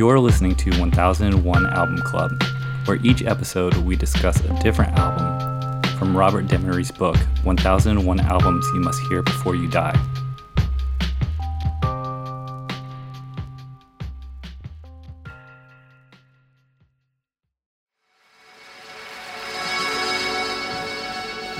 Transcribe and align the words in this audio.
You're 0.00 0.18
listening 0.18 0.54
to 0.54 0.70
1001 0.80 1.66
Album 1.66 1.98
Club, 1.98 2.42
where 2.86 2.96
each 3.04 3.22
episode 3.22 3.76
we 3.84 3.96
discuss 3.96 4.40
a 4.40 4.62
different 4.62 4.98
album 4.98 5.82
from 5.98 6.16
Robert 6.16 6.48
Dimery's 6.48 6.90
book, 6.90 7.18
1001 7.42 8.20
Albums 8.20 8.66
You 8.72 8.80
Must 8.80 8.98
Hear 9.10 9.22
Before 9.22 9.54
You 9.54 9.68
Die. 9.68 9.92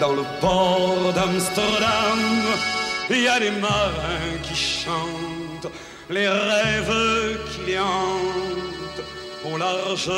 Dans 0.00 0.16
le 0.16 0.24
port 0.40 1.12
d'Amsterdam, 1.12 2.18
y 3.10 3.28
a 3.28 3.38
des 3.38 3.50
marins 3.60 4.38
qui 4.42 4.54
chantent 4.54 5.39
les 6.10 6.28
rêves 6.28 7.38
qui 7.50 7.70
les 7.70 7.78
hantent 7.78 9.04
au 9.44 9.56
large 9.56 10.10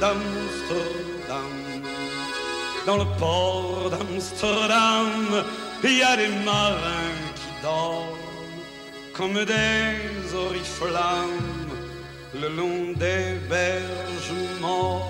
d'Amsterdam. 0.00 1.52
Dans 2.86 2.96
le 2.96 3.04
port 3.18 3.90
d'Amsterdam, 3.90 5.44
il 5.84 5.98
y 5.98 6.02
a 6.02 6.16
des 6.16 6.28
marins 6.44 7.20
qui 7.36 7.62
dorment 7.62 8.16
comme 9.12 9.44
des 9.44 10.34
oriflammes 10.34 11.72
le 12.40 12.48
long 12.48 12.92
des 12.96 13.38
berges 13.50 14.40
mortes. 14.60 15.02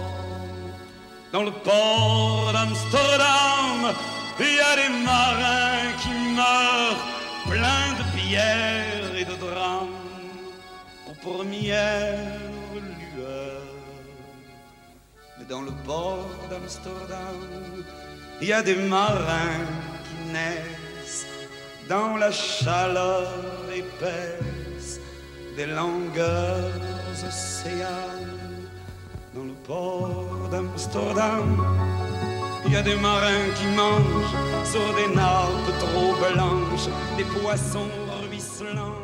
Dans 1.32 1.44
le 1.44 1.52
port 1.52 2.50
d'Amsterdam, 2.52 3.94
il 4.40 4.54
y 4.56 4.60
a 4.60 4.74
des 4.82 4.92
marins 5.04 5.92
qui 6.02 6.10
meurent 6.34 7.04
pleins 7.46 7.92
de 8.00 8.04
pierres 8.16 9.14
et 9.16 9.24
de 9.24 9.34
drames 9.34 9.97
premières 11.22 12.18
lueurs. 13.16 13.62
Mais 15.38 15.44
dans 15.44 15.62
le 15.62 15.72
port 15.84 16.28
d'Amsterdam, 16.50 17.38
il 18.40 18.48
y 18.48 18.52
a 18.52 18.62
des 18.62 18.76
marins 18.76 19.66
qui 20.04 20.32
naissent 20.32 21.26
dans 21.88 22.16
la 22.16 22.30
chaleur 22.30 23.32
épaisse 23.74 25.00
des 25.56 25.66
longueurs 25.66 26.72
océanes. 27.26 28.68
Dans 29.34 29.44
le 29.44 29.54
port 29.66 30.48
d'Amsterdam, 30.50 31.64
il 32.66 32.72
y 32.72 32.76
a 32.76 32.82
des 32.82 32.96
marins 32.96 33.48
qui 33.56 33.66
mangent 33.76 34.36
sur 34.64 34.94
des 34.94 35.14
nappes 35.14 35.78
trop 35.78 36.14
blanches, 36.16 36.88
des 37.16 37.24
poissons 37.24 37.90
ruisselants. 38.22 38.94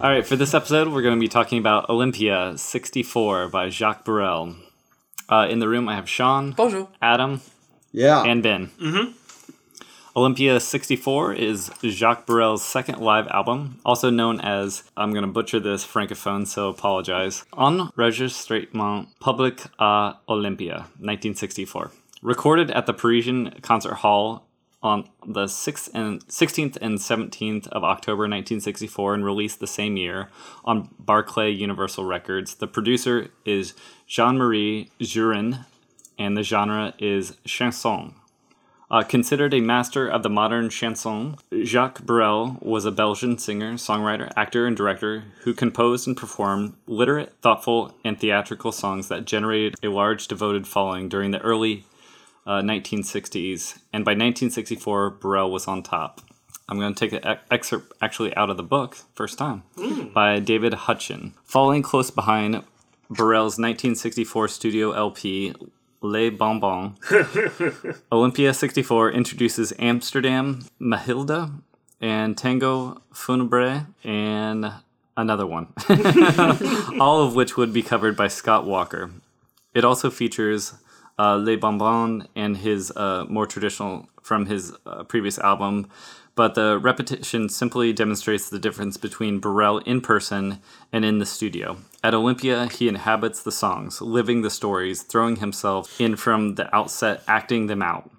Ils 0.00 0.04
vous 0.04 0.04
mangent. 0.04 0.04
All 0.04 0.10
right, 0.10 0.26
for 0.26 0.36
this 0.36 0.54
episode, 0.54 0.88
we're 0.88 1.02
going 1.02 1.14
to 1.16 1.20
be 1.20 1.28
talking 1.28 1.58
about 1.58 1.88
Olympia 1.88 2.54
64 2.56 3.48
by 3.48 3.68
Jacques 3.68 4.04
Brel. 4.04 4.54
Uh, 5.28 5.46
in 5.50 5.58
the 5.58 5.68
room, 5.68 5.88
I 5.88 5.94
have 5.96 6.08
Sean, 6.08 6.52
Bonjour. 6.52 6.88
Adam, 7.02 7.40
Yeah. 7.92 8.22
and 8.24 8.42
Ben. 8.42 8.70
Mm-hmm. 8.80 9.12
Olympia 10.16 10.58
64 10.58 11.34
is 11.34 11.70
Jacques 11.82 12.26
Brel's 12.26 12.64
second 12.64 12.98
live 12.98 13.28
album, 13.28 13.78
also 13.84 14.10
known 14.10 14.40
as, 14.40 14.82
I'm 14.96 15.12
going 15.12 15.24
to 15.24 15.30
butcher 15.30 15.60
this 15.60 15.84
francophone, 15.86 16.46
so 16.46 16.68
apologize, 16.70 17.44
Enregistrement 17.56 19.08
Public 19.20 19.58
à 19.78 20.16
Olympia, 20.28 20.86
1964. 20.98 21.92
Recorded 22.22 22.70
at 22.72 22.86
the 22.86 22.92
Parisian 22.94 23.54
Concert 23.62 23.96
Hall 23.96 24.47
on 24.82 25.08
the 25.26 25.44
6th 25.44 25.90
and 25.92 26.24
16th 26.28 26.78
and 26.80 26.98
17th 26.98 27.66
of 27.68 27.82
October 27.82 28.22
1964 28.22 29.14
and 29.14 29.24
released 29.24 29.60
the 29.60 29.66
same 29.66 29.96
year 29.96 30.28
on 30.64 30.88
Barclay 30.98 31.50
Universal 31.50 32.04
Records. 32.04 32.54
The 32.54 32.68
producer 32.68 33.28
is 33.44 33.74
Jean-Marie 34.06 34.90
Jurin 35.00 35.64
and 36.18 36.36
the 36.36 36.42
genre 36.42 36.94
is 36.98 37.36
chanson. 37.44 38.14
Uh, 38.90 39.02
considered 39.02 39.52
a 39.52 39.60
master 39.60 40.08
of 40.08 40.22
the 40.22 40.30
modern 40.30 40.70
chanson, 40.70 41.36
Jacques 41.62 42.02
Brel 42.02 42.56
was 42.62 42.86
a 42.86 42.90
Belgian 42.90 43.36
singer, 43.36 43.74
songwriter, 43.74 44.32
actor, 44.34 44.66
and 44.66 44.74
director 44.74 45.24
who 45.42 45.52
composed 45.52 46.06
and 46.06 46.16
performed 46.16 46.72
literate, 46.86 47.34
thoughtful, 47.42 47.94
and 48.02 48.18
theatrical 48.18 48.72
songs 48.72 49.08
that 49.08 49.26
generated 49.26 49.74
a 49.82 49.88
large 49.88 50.26
devoted 50.26 50.66
following 50.66 51.08
during 51.08 51.32
the 51.32 51.40
early 51.40 51.84
uh, 52.48 52.62
1960s. 52.62 53.78
And 53.92 54.04
by 54.04 54.12
1964, 54.12 55.10
Brel 55.10 55.50
was 55.50 55.68
on 55.68 55.82
top. 55.82 56.22
I'm 56.68 56.78
going 56.78 56.94
to 56.94 57.08
take 57.08 57.24
an 57.24 57.38
excerpt 57.50 57.92
actually 58.00 58.34
out 58.34 58.50
of 58.50 58.56
the 58.56 58.62
book, 58.62 58.98
first 59.14 59.38
time, 59.38 59.62
by 60.12 60.38
David 60.38 60.72
Hutchin. 60.72 61.32
Following 61.44 61.82
close 61.82 62.10
behind 62.10 62.62
Burrell's 63.08 63.58
1964 63.58 64.48
studio 64.48 64.92
LP, 64.92 65.54
Les 66.02 66.30
Bonbons, 66.30 66.94
Olympia 68.12 68.52
64 68.52 69.12
introduces 69.12 69.72
Amsterdam, 69.78 70.66
Mathilde, 70.78 71.50
and 72.00 72.36
Tango 72.36 73.00
Funebre, 73.12 73.86
and 74.04 74.72
another 75.16 75.46
one, 75.46 75.72
all 77.00 77.22
of 77.22 77.34
which 77.34 77.56
would 77.56 77.72
be 77.72 77.82
covered 77.82 78.14
by 78.14 78.28
Scott 78.28 78.66
Walker. 78.66 79.10
It 79.74 79.84
also 79.84 80.10
features 80.10 80.74
uh, 81.18 81.36
Les 81.36 81.56
Bonbons 81.56 82.26
and 82.36 82.56
his 82.56 82.90
uh, 82.96 83.26
more 83.28 83.46
traditional 83.46 84.08
from 84.22 84.46
his 84.46 84.74
uh, 84.86 85.02
previous 85.04 85.38
album, 85.38 85.88
but 86.34 86.54
the 86.54 86.78
repetition 86.78 87.48
simply 87.48 87.92
demonstrates 87.92 88.48
the 88.48 88.58
difference 88.58 88.96
between 88.96 89.40
Burrell 89.40 89.78
in 89.78 90.00
person 90.00 90.60
and 90.92 91.04
in 91.04 91.18
the 91.18 91.26
studio. 91.26 91.78
At 92.04 92.14
Olympia, 92.14 92.66
he 92.66 92.88
inhabits 92.88 93.42
the 93.42 93.50
songs, 93.50 94.00
living 94.00 94.42
the 94.42 94.50
stories, 94.50 95.02
throwing 95.02 95.36
himself 95.36 96.00
in 96.00 96.14
from 96.14 96.54
the 96.54 96.72
outset, 96.74 97.24
acting 97.26 97.66
them 97.66 97.82
out. 97.82 98.10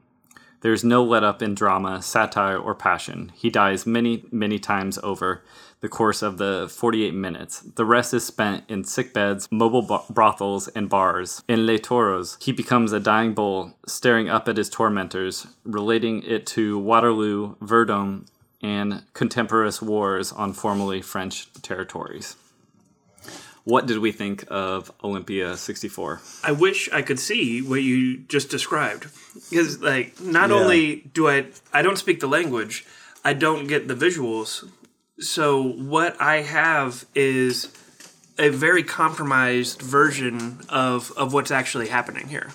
There's 0.61 0.83
no 0.83 1.03
let 1.03 1.23
up 1.23 1.41
in 1.41 1.55
drama, 1.55 2.01
satire, 2.01 2.57
or 2.57 2.75
passion. 2.75 3.31
He 3.35 3.49
dies 3.49 3.85
many, 3.85 4.25
many 4.31 4.59
times 4.59 4.99
over 5.03 5.41
the 5.81 5.87
course 5.89 6.21
of 6.21 6.37
the 6.37 6.67
48 6.69 7.13
minutes. 7.13 7.61
The 7.61 7.85
rest 7.85 8.13
is 8.13 8.25
spent 8.25 8.65
in 8.67 8.83
sick 8.83 9.13
beds, 9.13 9.47
mobile 9.51 10.03
brothels, 10.09 10.67
and 10.69 10.89
bars. 10.89 11.41
In 11.47 11.65
Les 11.65 11.79
Toros, 11.79 12.37
he 12.41 12.51
becomes 12.51 12.91
a 12.91 12.99
dying 12.99 13.33
bull, 13.33 13.73
staring 13.87 14.29
up 14.29 14.49
at 14.49 14.57
his 14.57 14.69
tormentors, 14.69 15.47
relating 15.63 16.23
it 16.23 16.45
to 16.47 16.77
Waterloo, 16.77 17.55
Verdun, 17.61 18.25
and 18.61 19.03
contemporaneous 19.13 19.81
wars 19.81 20.33
on 20.33 20.51
formerly 20.51 21.01
French 21.01 21.51
territories. 21.61 22.35
What 23.69 23.85
did 23.85 23.99
we 23.99 24.11
think 24.11 24.45
of 24.49 24.91
Olympia 25.03 25.55
64? 25.55 26.21
I 26.43 26.51
wish 26.53 26.89
I 26.91 27.01
could 27.03 27.19
see 27.19 27.61
what 27.61 27.81
you 27.83 28.17
just 28.35 28.49
described 28.49 29.03
because, 29.51 29.79
like, 29.79 30.19
not 30.19 30.49
Yeah. 30.49 30.55
only 30.55 30.81
do 31.13 31.27
I 31.29 31.37
I 31.71 31.81
don't 31.83 31.97
speak 31.97 32.19
the 32.19 32.27
language, 32.27 32.75
I 33.23 33.33
don't 33.33 33.67
get 33.67 33.87
the 33.87 33.93
visuals. 34.05 34.49
So 35.19 35.61
what 35.93 36.19
I 36.19 36.37
have 36.41 37.05
is 37.13 37.67
a 38.39 38.49
very 38.49 38.83
compromised 38.83 39.81
version 39.81 40.35
of 40.69 41.11
of 41.15 41.33
what's 41.33 41.51
actually 41.51 41.89
happening 41.89 42.27
here. 42.29 42.49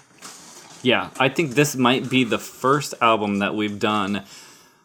Yeah, 0.82 1.10
I 1.26 1.28
think 1.28 1.54
this 1.54 1.76
might 1.76 2.10
be 2.10 2.24
the 2.24 2.38
first 2.38 2.92
album 3.00 3.38
that 3.38 3.54
we've 3.54 3.78
done 3.78 4.24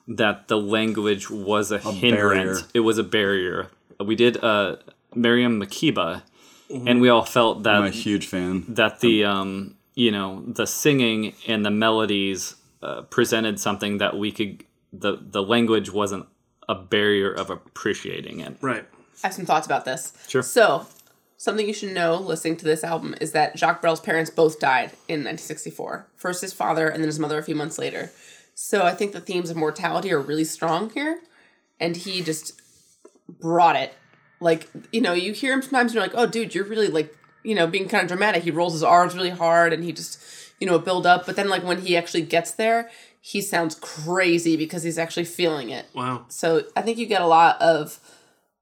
that 0.07 0.47
the 0.47 0.57
language 0.57 1.29
was 1.29 1.71
a, 1.71 1.79
hindrance. 1.79 2.61
barrier. 2.61 2.69
It 2.73 2.79
was 2.89 2.97
a 2.99 3.03
barrier. 3.03 3.67
We 3.99 4.15
did 4.15 4.37
uh, 4.43 4.75
Miriam 5.15 5.61
Makeba, 5.61 6.23
and 6.69 7.01
we 7.01 7.09
all 7.09 7.25
felt 7.25 7.63
that 7.63 7.75
I'm 7.75 7.85
a 7.85 7.89
huge 7.89 8.27
fan. 8.27 8.65
that 8.69 8.99
the 8.99 9.25
um, 9.25 9.75
you 9.95 10.11
know 10.11 10.43
the 10.45 10.67
singing 10.67 11.33
and 11.47 11.65
the 11.65 11.71
melodies 11.71 12.55
uh, 12.81 13.01
presented 13.03 13.59
something 13.59 13.97
that 13.97 14.17
we 14.17 14.31
could 14.31 14.63
the 14.93 15.17
the 15.21 15.43
language 15.43 15.91
wasn't 15.91 16.25
a 16.67 16.75
barrier 16.75 17.31
of 17.31 17.49
appreciating 17.49 18.39
it. 18.39 18.55
Right. 18.61 18.85
I 19.23 19.27
have 19.27 19.33
some 19.33 19.45
thoughts 19.45 19.65
about 19.65 19.85
this. 19.85 20.13
Sure. 20.27 20.43
So, 20.43 20.85
something 21.35 21.67
you 21.67 21.73
should 21.73 21.93
know 21.93 22.15
listening 22.15 22.57
to 22.57 22.65
this 22.65 22.83
album 22.83 23.15
is 23.19 23.31
that 23.33 23.57
Jacques 23.57 23.81
Brel's 23.81 23.99
parents 23.99 24.29
both 24.29 24.59
died 24.59 24.91
in 25.07 25.25
1964. 25.25 26.07
First 26.15 26.41
his 26.41 26.53
father, 26.53 26.87
and 26.87 27.01
then 27.01 27.07
his 27.07 27.19
mother 27.19 27.37
a 27.37 27.43
few 27.43 27.55
months 27.55 27.77
later. 27.77 28.11
So, 28.53 28.83
I 28.83 28.93
think 28.93 29.11
the 29.11 29.19
themes 29.19 29.49
of 29.49 29.57
mortality 29.57 30.13
are 30.13 30.19
really 30.19 30.45
strong 30.45 30.91
here, 30.91 31.19
and 31.79 31.97
he 31.97 32.21
just 32.21 32.61
brought 33.27 33.75
it. 33.75 33.93
Like, 34.39 34.69
you 34.91 35.01
know, 35.01 35.13
you 35.13 35.33
hear 35.33 35.53
him 35.53 35.61
sometimes, 35.61 35.91
and 35.91 35.95
you're 35.95 36.03
like, 36.03 36.15
oh, 36.15 36.25
dude, 36.25 36.55
you're 36.55 36.65
really, 36.65 36.87
like, 36.87 37.15
you 37.43 37.55
know, 37.55 37.67
being 37.67 37.87
kind 37.87 38.03
of 38.03 38.07
dramatic. 38.07 38.43
He 38.43 38.51
rolls 38.51 38.73
his 38.73 38.83
R's 38.83 39.15
really 39.15 39.29
hard, 39.29 39.73
and 39.73 39.83
he 39.83 39.91
just, 39.91 40.21
you 40.59 40.67
know, 40.67 40.79
build 40.79 41.05
up. 41.05 41.25
But 41.25 41.35
then, 41.35 41.49
like, 41.49 41.63
when 41.63 41.81
he 41.81 41.97
actually 41.97 42.23
gets 42.23 42.51
there, 42.51 42.89
he 43.21 43.41
sounds 43.41 43.75
crazy 43.75 44.55
because 44.55 44.83
he's 44.83 44.97
actually 44.97 45.25
feeling 45.25 45.69
it. 45.69 45.85
Wow. 45.93 46.25
So 46.29 46.63
I 46.75 46.81
think 46.81 46.97
you 46.97 47.05
get 47.05 47.21
a 47.21 47.27
lot 47.27 47.61
of 47.61 47.99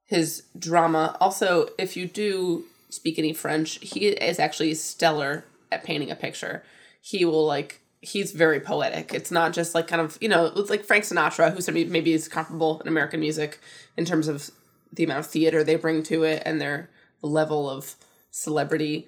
his 0.05 0.43
drama. 0.57 1.15
Also, 1.21 1.69
if 1.77 1.95
you 1.95 2.07
do 2.07 2.65
speak 2.89 3.19
any 3.19 3.33
French, 3.33 3.79
he 3.81 4.07
is 4.07 4.39
actually 4.39 4.73
stellar 4.73 5.45
at 5.71 5.83
painting 5.83 6.09
a 6.09 6.15
picture. 6.15 6.63
He 7.01 7.25
will 7.25 7.45
like 7.45 7.81
he's 8.01 8.31
very 8.31 8.59
poetic. 8.59 9.13
It's 9.13 9.31
not 9.31 9.53
just 9.53 9.75
like 9.75 9.87
kind 9.87 10.01
of 10.01 10.17
you 10.21 10.29
know 10.29 10.51
it's 10.55 10.69
like 10.69 10.85
Frank 10.85 11.03
Sinatra, 11.03 11.53
who 11.53 11.89
maybe 11.89 12.13
is 12.13 12.27
comparable 12.27 12.79
in 12.81 12.87
American 12.87 13.19
music 13.19 13.59
in 13.95 14.05
terms 14.05 14.27
of 14.27 14.49
the 14.91 15.03
amount 15.03 15.19
of 15.19 15.27
theater 15.27 15.63
they 15.63 15.75
bring 15.75 16.03
to 16.03 16.23
it 16.23 16.41
and 16.45 16.59
their 16.59 16.89
level 17.21 17.69
of 17.69 17.95
celebrity. 18.31 19.07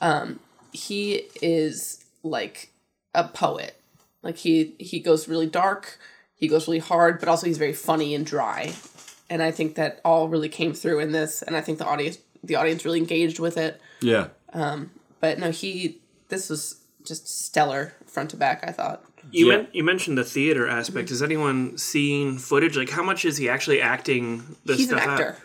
Um, 0.00 0.40
he 0.72 1.22
is 1.40 2.04
like 2.22 2.72
a 3.14 3.24
poet. 3.24 3.80
Like 4.22 4.38
he 4.38 4.74
he 4.78 5.00
goes 5.00 5.28
really 5.28 5.46
dark, 5.46 5.98
he 6.34 6.48
goes 6.48 6.66
really 6.66 6.78
hard, 6.78 7.20
but 7.20 7.28
also 7.28 7.46
he's 7.46 7.58
very 7.58 7.72
funny 7.72 8.14
and 8.14 8.24
dry. 8.24 8.74
And 9.30 9.42
I 9.42 9.50
think 9.50 9.74
that 9.76 10.00
all 10.04 10.28
really 10.28 10.48
came 10.48 10.74
through 10.74 11.00
in 11.00 11.12
this, 11.12 11.42
and 11.42 11.56
I 11.56 11.60
think 11.60 11.78
the 11.78 11.86
audience 11.86 12.18
the 12.42 12.56
audience 12.56 12.84
really 12.84 12.98
engaged 12.98 13.38
with 13.38 13.56
it. 13.56 13.80
Yeah. 14.00 14.28
Um, 14.52 14.90
but 15.20 15.38
no, 15.38 15.50
he 15.50 16.00
this 16.28 16.48
was 16.50 16.80
just 17.04 17.28
stellar 17.46 17.92
front 18.06 18.30
to 18.30 18.36
back. 18.36 18.64
I 18.66 18.72
thought. 18.72 19.04
You, 19.30 19.50
Yeah. 19.50 19.56
men- 19.58 19.68
you 19.72 19.84
mentioned 19.84 20.18
the 20.18 20.24
theater 20.24 20.68
aspect. 20.68 21.08
Has 21.08 21.22
anyone 21.22 21.78
seen 21.78 22.38
footage? 22.38 22.76
Like, 22.76 22.90
how 22.90 23.02
much 23.02 23.24
is 23.24 23.36
he 23.38 23.48
actually 23.48 23.80
acting 23.80 24.56
this 24.64 24.78
He's 24.78 24.90
an 24.92 24.98
stuff 24.98 25.08
out? 25.08 25.20
actor. 25.20 25.36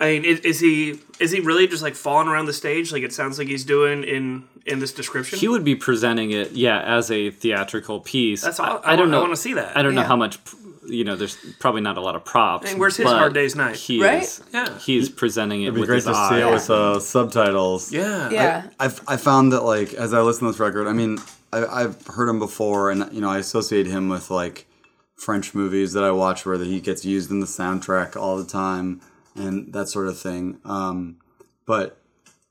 I 0.00 0.06
mean, 0.06 0.24
is, 0.24 0.40
is 0.40 0.58
he 0.58 0.98
is 1.20 1.30
he 1.30 1.38
really 1.38 1.68
just 1.68 1.82
like 1.82 1.94
falling 1.94 2.26
around 2.26 2.46
the 2.46 2.52
stage 2.52 2.90
like 2.90 3.04
it 3.04 3.12
sounds 3.12 3.38
like 3.38 3.46
he's 3.46 3.64
doing 3.64 4.02
in 4.02 4.44
in 4.66 4.80
this 4.80 4.92
description? 4.92 5.38
He 5.38 5.46
would 5.46 5.62
be 5.62 5.76
presenting 5.76 6.32
it, 6.32 6.52
yeah, 6.52 6.80
as 6.80 7.10
a 7.12 7.30
theatrical 7.30 8.00
piece. 8.00 8.42
That's 8.42 8.58
all. 8.58 8.80
I, 8.84 8.94
I 8.94 8.96
don't 8.96 9.10
know. 9.12 9.18
I 9.18 9.20
want 9.20 9.32
to 9.34 9.40
see 9.40 9.52
that. 9.54 9.76
I 9.76 9.82
don't 9.82 9.94
know 9.94 10.02
how 10.02 10.16
much. 10.16 10.38
You 10.84 11.04
know, 11.04 11.14
there's 11.14 11.36
probably 11.60 11.80
not 11.80 11.96
a 11.96 12.00
lot 12.00 12.16
of 12.16 12.24
props. 12.24 12.66
I 12.66 12.70
mean, 12.70 12.80
where's 12.80 12.96
his 12.96 13.04
but 13.04 13.16
Hard 13.16 13.34
Day's 13.34 13.54
Night? 13.54 13.76
He 13.76 14.02
Right? 14.02 14.22
is. 14.22 14.42
Yeah. 14.52 14.76
He's 14.78 15.08
presenting 15.08 15.60
it 15.62 15.66
It'd 15.66 15.74
be 15.74 15.80
with 15.82 15.88
great 15.88 15.96
his 15.96 16.06
to 16.06 16.14
see 16.14 16.18
eye. 16.20 16.48
it 16.48 16.52
with 16.52 16.68
uh, 16.70 16.98
subtitles. 16.98 17.92
Yeah. 17.92 18.30
Yeah. 18.30 18.68
I've 18.80 19.00
I 19.06 19.16
found 19.16 19.52
that 19.52 19.60
like 19.62 19.94
as 19.94 20.12
I 20.12 20.20
listen 20.22 20.46
to 20.46 20.52
this 20.52 20.58
record, 20.60 20.88
I 20.88 20.92
mean, 20.92 21.18
I, 21.52 21.64
I've 21.66 22.04
heard 22.08 22.28
him 22.28 22.38
before, 22.40 22.90
and 22.90 23.08
you 23.12 23.20
know, 23.20 23.30
I 23.30 23.38
associate 23.38 23.86
him 23.86 24.08
with 24.08 24.30
like 24.30 24.66
French 25.14 25.54
movies 25.54 25.92
that 25.92 26.02
I 26.02 26.10
watch 26.10 26.44
where 26.44 26.58
he 26.58 26.80
gets 26.80 27.04
used 27.04 27.30
in 27.30 27.38
the 27.40 27.46
soundtrack 27.46 28.16
all 28.16 28.36
the 28.36 28.44
time 28.44 29.00
and 29.36 29.72
that 29.72 29.88
sort 29.88 30.08
of 30.08 30.18
thing. 30.18 30.58
Um, 30.64 31.18
but 31.64 31.96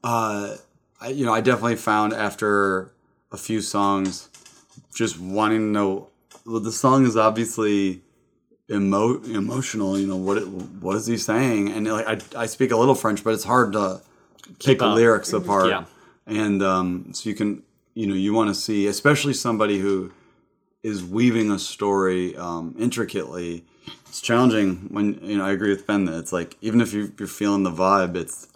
uh, 0.06 0.56
I, 1.02 1.10
you 1.10 1.26
know, 1.26 1.34
I 1.34 1.42
definitely 1.42 1.76
found 1.76 2.14
after 2.14 2.94
a 3.32 3.38
few 3.38 3.60
songs, 3.62 4.30
just 4.96 5.20
wanting 5.20 5.60
to 5.60 5.66
know. 5.66 6.08
Well, 6.46 6.60
the 6.62 6.72
song 6.72 7.06
is 7.06 7.18
obviously 7.18 8.02
emo- 8.72 9.22
emotional. 9.24 9.98
You 10.00 10.08
know 10.08 10.18
what? 10.18 10.38
It, 10.38 10.48
what 10.48 10.96
is 10.96 11.08
he 11.08 11.18
saying? 11.18 11.72
And 11.72 11.88
like, 11.88 12.08
I 12.08 12.42
I 12.44 12.46
speak 12.46 12.72
a 12.72 12.78
little 12.78 12.96
French, 12.96 13.24
but 13.24 13.34
it's 13.34 13.44
hard 13.44 13.74
to 13.74 14.02
pick 14.64 14.80
the 14.80 14.88
lyrics 14.88 15.34
apart. 15.34 15.70
Yeah. 15.70 15.86
And 16.26 16.64
um, 16.64 17.14
so 17.14 17.30
you 17.30 17.36
can, 17.36 17.64
you 17.94 18.08
know, 18.08 18.14
you 18.14 18.34
want 18.34 18.50
to 18.50 18.56
see, 18.56 18.88
especially 18.88 19.34
somebody 19.34 19.80
who 19.80 20.12
is 20.84 21.04
weaving 21.04 21.52
a 21.52 21.60
story 21.60 22.36
um, 22.38 22.76
intricately. 22.80 23.66
It's 24.08 24.22
challenging 24.22 24.88
when 24.90 25.20
you 25.24 25.38
know. 25.38 25.46
I 25.46 25.52
agree 25.52 25.70
with 25.70 25.88
Ben 25.88 26.06
that 26.06 26.18
it's 26.18 26.34
like 26.34 26.58
even 26.62 26.82
if 26.82 26.94
you, 26.94 27.14
you're 27.18 27.28
feeling 27.28 27.64
the 27.64 27.72
vibe, 27.72 28.16
it's 28.16 28.48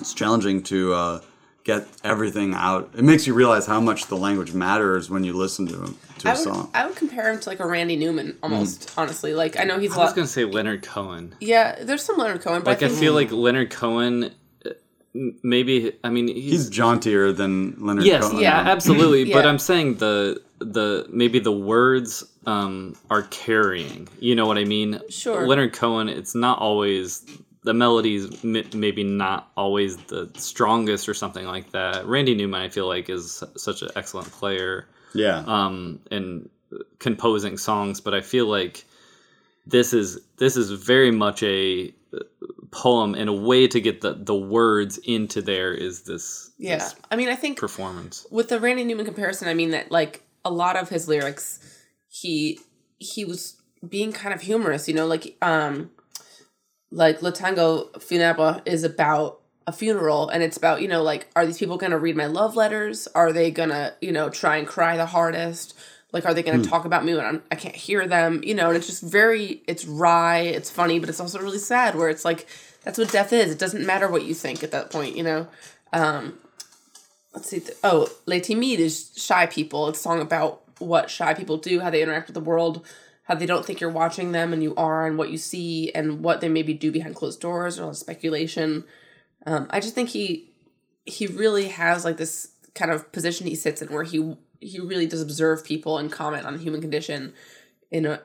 it's 0.00 0.14
challenging 0.14 0.62
to 0.64 0.94
uh, 0.94 1.20
get 1.68 1.86
everything 2.02 2.54
out. 2.54 2.90
It 2.96 3.04
makes 3.04 3.26
you 3.26 3.34
realize 3.34 3.66
how 3.66 3.78
much 3.80 4.06
the 4.06 4.16
language 4.16 4.52
matters 4.54 5.10
when 5.10 5.22
you 5.22 5.34
listen 5.34 5.66
to 5.68 5.94
to 6.20 6.28
a 6.28 6.30
I 6.30 6.34
would, 6.34 6.42
song. 6.42 6.70
I 6.74 6.86
would 6.86 6.96
compare 6.96 7.30
him 7.30 7.38
to 7.40 7.48
like 7.48 7.60
a 7.60 7.66
Randy 7.66 7.94
Newman 7.96 8.36
almost, 8.42 8.92
honestly. 8.96 9.34
Like 9.34 9.60
I 9.60 9.64
know 9.64 9.78
he's 9.78 9.92
a 9.92 9.96
I 9.96 9.98
was 10.04 10.10
lot. 10.10 10.16
gonna 10.16 10.26
say 10.38 10.44
Leonard 10.46 10.82
Cohen. 10.82 11.34
Yeah, 11.40 11.84
there's 11.84 12.02
some 12.02 12.16
Leonard 12.16 12.40
Cohen, 12.40 12.62
but 12.62 12.70
Like 12.80 12.82
I 12.82 12.86
I 12.86 12.88
feel 13.02 13.12
like 13.12 13.30
Leonard 13.30 13.70
Cohen. 13.70 14.32
uh, 14.64 14.70
Maybe 15.42 15.92
I 16.04 16.08
mean 16.10 16.28
He's 16.28 16.50
he's, 16.50 16.70
jauntier 16.70 17.32
than 17.32 17.74
Leonard 17.78 18.04
yes, 18.04 18.24
Cohen. 18.24 18.40
yeah. 18.42 18.60
absolutely. 18.74 19.32
But 19.36 19.44
I'm 19.46 19.58
saying 19.58 19.96
the 19.96 20.40
the 20.60 21.06
maybe 21.10 21.38
the 21.38 21.52
words 21.52 22.24
um 22.46 22.96
are 23.10 23.22
carrying. 23.24 24.08
You 24.20 24.34
know 24.34 24.46
what 24.46 24.56
I 24.58 24.64
mean? 24.64 25.00
Sure. 25.10 25.46
Leonard 25.46 25.72
Cohen. 25.74 26.08
It's 26.08 26.34
not 26.34 26.58
always 26.60 27.24
the 27.64 27.74
melodies. 27.74 28.44
m- 28.44 28.64
Maybe 28.74 29.04
not 29.04 29.50
always 29.56 29.96
the 29.96 30.30
strongest 30.36 31.08
or 31.08 31.14
something 31.14 31.46
like 31.46 31.72
that. 31.72 32.06
Randy 32.06 32.34
Newman, 32.34 32.60
I 32.62 32.68
feel 32.68 32.86
like, 32.86 33.08
is 33.10 33.42
such 33.56 33.82
an 33.82 33.88
excellent 33.96 34.30
player. 34.30 34.86
yeah. 35.14 35.42
um, 35.46 36.00
and 36.10 36.48
composing 36.98 37.56
songs, 37.56 38.00
but 38.00 38.14
I 38.14 38.20
feel 38.20 38.46
like 38.46 38.84
this 39.66 39.92
is 39.92 40.20
this 40.36 40.56
is 40.56 40.70
very 40.70 41.10
much 41.10 41.42
a 41.42 41.94
uh, 42.14 42.18
poem 42.70 43.14
and 43.14 43.28
a 43.28 43.32
way 43.32 43.66
to 43.68 43.80
get 43.80 44.00
the 44.00 44.14
the 44.14 44.34
words 44.34 44.98
into 44.98 45.40
there 45.42 45.72
is 45.72 46.02
this 46.02 46.50
yeah. 46.58 46.76
this 46.78 46.94
I 47.10 47.16
mean, 47.16 47.28
I 47.28 47.36
think 47.36 47.58
performance. 47.58 48.26
with 48.30 48.48
the 48.48 48.60
Randy 48.60 48.84
Newman 48.84 49.06
comparison, 49.06 49.48
I 49.48 49.54
mean 49.54 49.70
that 49.70 49.90
like 49.90 50.22
a 50.44 50.50
lot 50.50 50.76
of 50.76 50.88
his 50.90 51.08
lyrics, 51.08 51.58
he 52.08 52.60
he 52.98 53.24
was 53.24 53.60
being 53.86 54.12
kind 54.12 54.34
of 54.34 54.40
humorous, 54.42 54.88
you 54.88 54.94
know, 54.94 55.06
like 55.06 55.36
um, 55.42 55.90
like 56.90 57.20
Latango 57.20 57.90
Funebre 57.92 58.62
is 58.66 58.84
about 58.84 59.40
a 59.66 59.72
funeral, 59.72 60.28
and 60.28 60.42
it's 60.42 60.56
about 60.56 60.80
you 60.80 60.88
know 60.88 61.02
like 61.02 61.28
are 61.36 61.44
these 61.46 61.58
people 61.58 61.76
gonna 61.76 61.98
read 61.98 62.16
my 62.16 62.26
love 62.26 62.56
letters? 62.56 63.08
Are 63.14 63.32
they 63.32 63.50
gonna 63.50 63.94
you 64.00 64.12
know 64.12 64.30
try 64.30 64.56
and 64.56 64.66
cry 64.66 64.96
the 64.96 65.06
hardest? 65.06 65.78
Like, 66.10 66.24
are 66.24 66.32
they 66.32 66.42
going 66.42 66.62
to 66.62 66.66
talk 66.66 66.86
about 66.86 67.04
me 67.04 67.14
when 67.14 67.26
I'm, 67.26 67.42
I 67.52 67.54
can't 67.54 67.76
hear 67.76 68.06
them? 68.06 68.40
You 68.42 68.54
know, 68.54 68.68
and 68.68 68.78
it's 68.78 68.86
just 68.86 69.02
very, 69.02 69.62
it's 69.66 69.84
wry, 69.84 70.38
it's 70.38 70.70
funny, 70.70 70.98
but 70.98 71.10
it's 71.10 71.20
also 71.20 71.38
really 71.38 71.58
sad. 71.58 71.96
Where 71.96 72.08
it's 72.08 72.24
like, 72.24 72.48
that's 72.82 72.96
what 72.96 73.12
death 73.12 73.30
is. 73.30 73.52
It 73.52 73.58
doesn't 73.58 73.84
matter 73.84 74.08
what 74.08 74.24
you 74.24 74.32
think 74.32 74.64
at 74.64 74.70
that 74.70 74.88
point. 74.90 75.18
You 75.18 75.22
know, 75.22 75.48
Um, 75.92 76.38
let's 77.34 77.48
see. 77.50 77.60
Th- 77.60 77.76
oh, 77.84 78.08
Les 78.24 78.40
Timides 78.40 78.78
is 78.78 79.12
shy 79.16 79.44
people. 79.44 79.86
It's 79.88 79.98
a 79.98 80.02
song 80.02 80.22
about 80.22 80.62
what 80.78 81.10
shy 81.10 81.34
people 81.34 81.58
do, 81.58 81.80
how 81.80 81.90
they 81.90 82.02
interact 82.02 82.28
with 82.28 82.34
the 82.34 82.40
world, 82.40 82.86
how 83.28 83.34
they 83.34 83.46
don't 83.46 83.64
think 83.64 83.78
you're 83.78 83.90
watching 83.90 84.32
them 84.32 84.54
and 84.54 84.62
you 84.62 84.74
are, 84.76 85.06
and 85.06 85.18
what 85.18 85.30
you 85.30 85.36
see, 85.36 85.92
and 85.92 86.22
what 86.22 86.40
they 86.40 86.48
maybe 86.48 86.72
do 86.72 86.90
behind 86.90 87.14
closed 87.14 87.40
doors 87.40 87.78
or 87.78 87.82
a 87.82 87.84
lot 87.86 87.90
of 87.90 87.98
speculation. 87.98 88.84
Um, 89.46 89.66
I 89.70 89.80
just 89.80 89.94
think 89.94 90.08
he 90.08 90.50
he 91.04 91.26
really 91.26 91.68
has 91.68 92.04
like 92.04 92.16
this 92.16 92.52
kind 92.74 92.90
of 92.90 93.10
position 93.12 93.46
he 93.46 93.54
sits 93.54 93.82
in 93.82 93.88
where 93.88 94.02
he 94.02 94.36
he 94.60 94.80
really 94.80 95.06
does 95.06 95.20
observe 95.20 95.64
people 95.64 95.98
and 95.98 96.10
comment 96.10 96.46
on 96.46 96.54
the 96.54 96.58
human 96.58 96.80
condition 96.80 97.34
in 97.90 98.06
a 98.06 98.22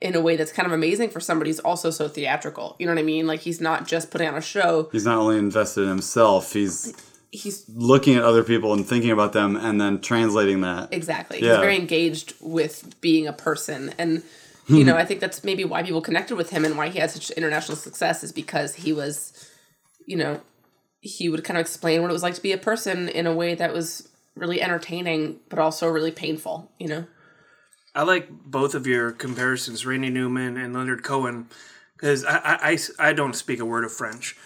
in 0.00 0.14
a 0.14 0.20
way 0.20 0.36
that's 0.36 0.52
kind 0.52 0.66
of 0.66 0.72
amazing 0.72 1.10
for 1.10 1.18
somebody 1.18 1.50
who's 1.50 1.58
also 1.60 1.90
so 1.90 2.06
theatrical. 2.06 2.76
You 2.78 2.86
know 2.86 2.92
what 2.92 3.00
I 3.00 3.04
mean? 3.04 3.26
Like 3.26 3.40
he's 3.40 3.60
not 3.60 3.88
just 3.88 4.12
putting 4.12 4.28
on 4.28 4.36
a 4.36 4.40
show. 4.40 4.88
He's 4.92 5.04
not 5.04 5.18
only 5.18 5.36
invested 5.36 5.82
in 5.82 5.88
himself, 5.88 6.52
he's 6.52 6.94
He's 7.30 7.68
looking 7.68 8.16
at 8.16 8.24
other 8.24 8.42
people 8.42 8.72
and 8.72 8.86
thinking 8.86 9.10
about 9.10 9.32
them 9.32 9.56
and 9.56 9.80
then 9.80 10.00
translating 10.00 10.62
that. 10.62 10.92
Exactly. 10.92 11.42
Yeah. 11.42 11.50
He's 11.50 11.58
very 11.58 11.76
engaged 11.76 12.34
with 12.40 12.98
being 13.00 13.26
a 13.26 13.32
person. 13.32 13.94
And, 13.98 14.22
you 14.66 14.82
know, 14.82 14.96
I 14.96 15.04
think 15.04 15.20
that's 15.20 15.44
maybe 15.44 15.64
why 15.64 15.82
people 15.82 16.00
connected 16.00 16.36
with 16.36 16.50
him 16.50 16.64
and 16.64 16.76
why 16.76 16.88
he 16.88 16.98
had 16.98 17.10
such 17.10 17.30
international 17.32 17.76
success 17.76 18.24
is 18.24 18.32
because 18.32 18.76
he 18.76 18.92
was, 18.92 19.50
you 20.06 20.16
know, 20.16 20.40
he 21.00 21.28
would 21.28 21.44
kind 21.44 21.58
of 21.58 21.60
explain 21.60 22.00
what 22.02 22.10
it 22.10 22.14
was 22.14 22.22
like 22.22 22.34
to 22.34 22.42
be 22.42 22.52
a 22.52 22.58
person 22.58 23.08
in 23.08 23.26
a 23.26 23.34
way 23.34 23.54
that 23.54 23.72
was 23.72 24.08
really 24.34 24.62
entertaining, 24.62 25.40
but 25.48 25.58
also 25.58 25.88
really 25.88 26.10
painful, 26.10 26.70
you 26.78 26.88
know? 26.88 27.06
I 27.94 28.02
like 28.02 28.28
both 28.30 28.74
of 28.74 28.86
your 28.86 29.10
comparisons, 29.10 29.84
Randy 29.84 30.10
Newman 30.10 30.56
and 30.56 30.74
Leonard 30.74 31.02
Cohen, 31.02 31.48
because 31.96 32.24
I, 32.24 32.36
I, 32.36 32.58
I, 32.70 32.78
I 33.08 33.12
don't 33.12 33.34
speak 33.34 33.60
a 33.60 33.64
word 33.64 33.84
of 33.84 33.92
French, 33.92 34.36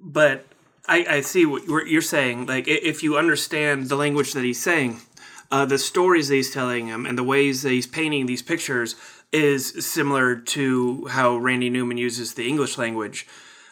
but 0.00 0.46
I, 0.88 1.06
I 1.08 1.20
see 1.20 1.46
what 1.46 1.88
you're 1.88 2.02
saying. 2.02 2.46
Like, 2.46 2.68
if 2.68 3.02
you 3.02 3.16
understand 3.16 3.88
the 3.88 3.96
language 3.96 4.32
that 4.32 4.44
he's 4.44 4.62
saying, 4.62 5.00
uh, 5.50 5.66
the 5.66 5.78
stories 5.78 6.28
that 6.28 6.34
he's 6.34 6.52
telling 6.52 6.86
him, 6.86 7.06
and 7.06 7.16
the 7.16 7.24
ways 7.24 7.62
that 7.62 7.70
he's 7.70 7.86
painting 7.86 8.26
these 8.26 8.42
pictures 8.42 8.96
is 9.32 9.84
similar 9.84 10.36
to 10.36 11.06
how 11.06 11.36
Randy 11.36 11.70
Newman 11.70 11.98
uses 11.98 12.34
the 12.34 12.48
English 12.48 12.78
language. 12.78 13.26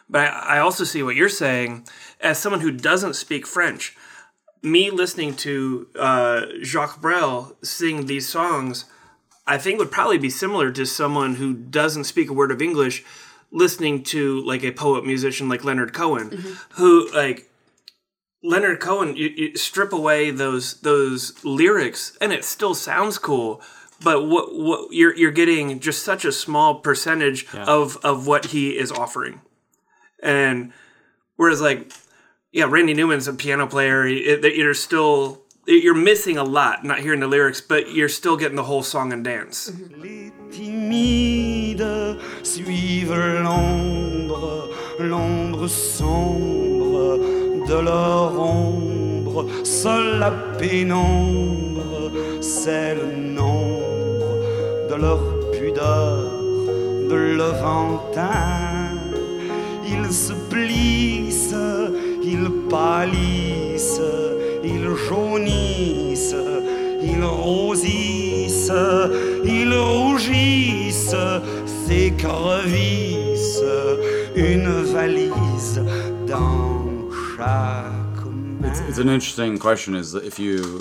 But 0.09 0.23
I, 0.23 0.57
I 0.57 0.59
also 0.59 0.85
see 0.85 1.03
what 1.03 1.17
you're 1.17 1.29
saying 1.29 1.87
as 2.21 2.39
someone 2.39 2.61
who 2.61 2.71
doesn't 2.71 3.15
speak 3.15 3.47
French. 3.47 3.97
Me 4.63 4.91
listening 4.91 5.35
to 5.37 5.89
uh, 5.99 6.47
Jacques 6.63 7.01
Brel 7.01 7.57
sing 7.63 8.07
these 8.07 8.29
songs, 8.29 8.87
I 9.47 9.59
think 9.59 9.79
would 9.79 9.91
probably 9.91 10.19
be 10.19 10.31
similar 10.31 10.71
to 10.73 10.87
someone 10.87 11.37
who 11.37 11.55
doesn't 11.55 12.05
speak 12.05 12.31
a 12.31 12.33
word 12.33 12.51
of 12.51 12.63
English 12.63 13.05
listening 13.55 14.03
to 14.03 14.45
like 14.45 14.65
a 14.65 14.73
poet 14.73 15.07
musician 15.07 15.49
like 15.49 15.65
Leonard 15.65 15.95
Cohen, 15.95 16.31
mm-hmm. 16.31 16.83
who 16.83 17.11
like 17.15 17.49
Leonard 18.43 18.81
Cohen, 18.81 19.17
you, 19.17 19.29
you 19.29 19.57
strip 19.57 19.93
away 19.93 20.31
those 20.31 20.81
those 20.81 21.43
lyrics 21.45 22.19
and 22.21 22.33
it 22.33 22.45
still 22.45 22.75
sounds 22.75 23.17
cool. 23.17 23.63
But 24.03 24.27
what 24.27 24.55
what 24.55 24.93
you're 24.93 25.17
you're 25.17 25.31
getting 25.31 25.81
just 25.81 26.03
such 26.03 26.27
a 26.27 26.33
small 26.33 26.81
percentage 26.81 27.47
of 27.55 27.97
of 28.05 28.27
what 28.27 28.47
he 28.47 28.77
is 28.77 28.93
offering, 28.93 29.41
and 30.23 30.73
whereas 31.37 31.63
like 31.63 31.91
yeah, 32.53 32.67
Randy 32.69 32.93
Newman's 32.93 33.29
a 33.29 33.33
piano 33.33 33.67
player. 33.67 34.03
That 34.37 34.57
you're 34.57 34.75
still 34.75 35.43
you're 35.67 35.95
missing 35.95 36.37
a 36.37 36.45
lot, 36.45 36.85
not 36.85 37.01
hearing 37.01 37.21
the 37.21 37.29
lyrics, 37.29 37.61
but 37.61 37.93
you're 37.93 38.09
still 38.09 38.37
getting 38.37 38.57
the 38.57 38.65
whole 38.65 38.83
song 38.83 39.13
and 39.13 39.25
dance. 39.25 39.71
Mm-hmm. 39.71 40.03
Les 40.03 40.33
timides 40.51 41.44
suivent 42.43 43.15
l'ombre, 43.43 44.69
l'ombre 44.99 45.67
sombre 45.67 47.19
de 47.69 47.75
leur 47.75 48.39
ombre. 48.41 49.47
Seule 49.65 50.19
la 50.19 50.31
pénombre, 50.59 52.11
c'est 52.41 52.95
le 52.95 53.17
nombre 53.41 53.85
de 54.91 54.95
leur 54.95 55.21
pudeur, 55.53 56.31
de 57.11 57.15
levantin. 57.15 58.91
Ils 59.87 60.13
se 60.13 60.33
plissent, 60.51 61.55
ils 62.23 62.51
pâlissent, 62.71 64.01
ils 64.63 64.89
jaunissent, 65.09 66.37
ils 67.03 67.25
rosissent, 67.25 68.73
ils 69.45 69.75
rougissent, 69.75 71.17
s'écrevissent, 71.87 73.63
une 74.37 74.83
valise 74.85 75.81
dans 76.27 77.11
chaque 77.37 78.25
main. 78.27 78.73
It's 78.89 78.99
an 78.99 79.09
interesting 79.09 79.59
question. 79.59 79.95
Is 79.95 80.15
if 80.15 80.39
you 80.39 80.81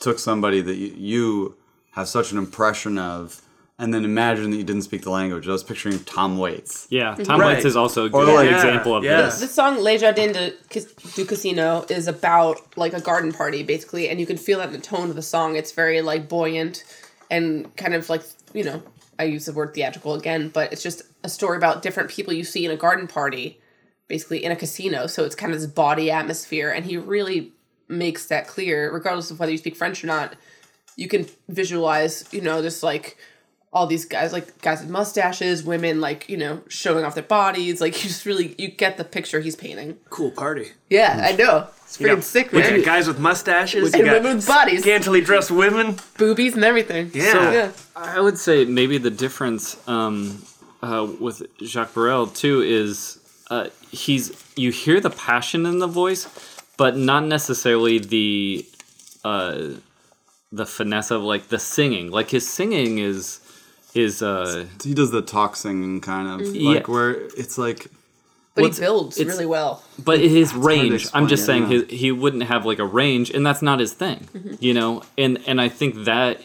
took 0.00 0.18
somebody 0.18 0.60
that 0.60 0.76
you, 0.76 0.92
you 0.96 1.54
have 1.92 2.08
such 2.08 2.30
an 2.32 2.38
impression 2.38 2.98
of, 2.98 3.42
and 3.80 3.92
then 3.94 4.04
imagine 4.04 4.50
that 4.50 4.56
you 4.56 4.64
didn't 4.64 4.82
speak 4.82 5.02
the 5.02 5.10
language. 5.10 5.48
I 5.48 5.52
was 5.52 5.62
picturing 5.64 5.98
Tom 6.04 6.38
Waits. 6.38 6.86
Yeah, 6.90 7.14
mhm. 7.16 7.24
Tom 7.24 7.40
Right. 7.40 7.54
Waits 7.54 7.64
is 7.64 7.76
also 7.76 8.06
a 8.06 8.10
good 8.10 8.28
like- 8.34 8.50
example 8.50 8.94
of 8.96 9.04
Yeah, 9.04 9.22
this. 9.22 9.40
The 9.40 9.46
song 9.48 9.78
Les 9.82 9.98
Jardins 9.98 10.32
de, 10.32 10.52
du 11.14 11.24
Casino 11.24 11.84
is 11.88 12.06
about 12.08 12.60
like 12.76 12.92
a 12.92 13.00
garden 13.00 13.32
party, 13.32 13.62
basically, 13.64 14.08
and 14.08 14.18
you 14.20 14.26
can 14.26 14.36
feel 14.36 14.58
that 14.58 14.68
in 14.68 14.72
the 14.72 14.80
tone 14.80 15.10
of 15.10 15.16
the 15.16 15.22
song. 15.22 15.56
It's 15.56 15.72
very 15.72 16.00
like 16.00 16.28
buoyant 16.28 16.84
and 17.30 17.74
kind 17.76 17.94
of 17.94 18.08
like, 18.08 18.22
you 18.54 18.64
know, 18.64 18.82
I 19.18 19.24
use 19.24 19.46
the 19.46 19.52
word 19.52 19.74
theatrical 19.74 20.14
again, 20.14 20.48
but 20.48 20.72
it's 20.72 20.82
just 20.82 21.02
a 21.24 21.28
story 21.28 21.56
about 21.56 21.82
different 21.82 22.10
people 22.10 22.32
you 22.32 22.44
see 22.44 22.64
in 22.64 22.70
a 22.70 22.76
garden 22.76 23.08
party, 23.08 23.60
basically 24.06 24.44
in 24.44 24.52
a 24.52 24.56
casino. 24.56 25.06
So 25.06 25.24
it's 25.24 25.34
kind 25.34 25.52
of 25.52 25.60
this 25.60 25.70
body 25.70 26.10
atmosphere, 26.10 26.70
and 26.70 26.84
he 26.84 26.96
really 26.96 27.52
makes 27.88 28.26
that 28.26 28.46
clear, 28.46 28.92
regardless 28.92 29.30
of 29.30 29.40
whether 29.40 29.52
you 29.52 29.58
speak 29.58 29.76
French 29.76 30.04
or 30.04 30.06
not. 30.06 30.36
You 30.96 31.08
can 31.08 31.26
visualize, 31.48 32.28
you 32.32 32.40
know, 32.40 32.62
this 32.62 32.82
like 32.82 33.16
all 33.72 33.86
these 33.86 34.04
guys, 34.06 34.32
like 34.32 34.60
guys 34.62 34.80
with 34.80 34.88
mustaches, 34.90 35.62
women, 35.62 36.00
like 36.00 36.28
you 36.28 36.36
know, 36.36 36.62
showing 36.68 37.04
off 37.04 37.14
their 37.14 37.22
bodies. 37.22 37.80
Like 37.80 37.94
you 38.02 38.08
just 38.08 38.24
really, 38.24 38.54
you 38.58 38.68
get 38.68 38.96
the 38.96 39.04
picture 39.04 39.40
he's 39.40 39.56
painting. 39.56 39.98
Cool 40.10 40.30
party. 40.30 40.68
Yeah, 40.88 41.20
I 41.22 41.32
know. 41.36 41.66
It's 41.84 41.98
freaking 41.98 42.16
got- 42.16 42.24
sick, 42.24 42.52
You 42.52 42.62
got 42.62 42.70
man. 42.72 42.82
guys 42.82 43.06
with 43.08 43.18
mustaches. 43.18 43.92
And 43.94 44.06
You 44.06 44.12
women 44.12 44.36
with 44.36 44.46
bodies, 44.46 44.82
scantily 44.82 45.20
dressed 45.20 45.50
women. 45.50 45.96
boobies, 46.18 46.54
and 46.54 46.64
everything. 46.64 47.10
Yeah. 47.14 47.32
So, 47.32 47.50
yeah. 47.50 47.70
I 47.96 48.20
would 48.20 48.38
say 48.38 48.64
maybe 48.64 48.98
the 48.98 49.10
difference 49.10 49.76
um, 49.88 50.42
uh, 50.82 51.06
with 51.20 51.42
Jacques 51.62 51.92
Brel 51.94 52.26
too 52.34 52.62
is 52.62 53.18
uh, 53.50 53.68
he's 53.90 54.32
you 54.56 54.70
hear 54.72 55.00
the 55.00 55.10
passion 55.10 55.66
in 55.66 55.78
the 55.78 55.86
voice, 55.86 56.26
but 56.78 56.96
not 56.96 57.24
necessarily 57.24 57.98
the 57.98 58.66
uh, 59.24 59.68
the 60.52 60.64
finesse 60.66 61.10
of 61.10 61.22
like 61.22 61.48
the 61.48 61.58
singing. 61.58 62.10
Like 62.10 62.30
his 62.30 62.48
singing 62.48 62.98
is 62.98 63.40
is 63.98 64.22
uh, 64.22 64.66
He 64.82 64.94
does 64.94 65.10
the 65.10 65.22
talk 65.22 65.56
singing 65.56 66.00
kind 66.00 66.40
of 66.40 66.54
Yeah. 66.54 66.70
like 66.74 66.88
where 66.88 67.10
it's 67.36 67.58
like 67.58 67.88
But 68.54 68.62
What's- 68.62 68.78
he 68.78 68.84
builds 68.84 69.18
it's- 69.18 69.32
really 69.34 69.46
well. 69.46 69.82
but 70.02 70.18
his 70.20 70.50
hard 70.50 70.62
to 70.62 70.68
range. 70.68 71.06
I'm 71.14 71.28
just 71.28 71.46
saying 71.46 71.64
explain, 71.64 71.88
his, 71.88 72.00
he 72.00 72.12
wouldn't 72.12 72.42
have 72.44 72.66
like 72.66 72.78
a 72.80 72.84
range, 72.84 73.30
and 73.30 73.44
that's 73.46 73.62
not 73.62 73.78
his 73.80 73.92
thing. 73.92 74.28
You 74.60 74.74
know, 74.74 75.02
and 75.16 75.38
and 75.46 75.60
I 75.60 75.68
think 75.68 76.04
that 76.04 76.40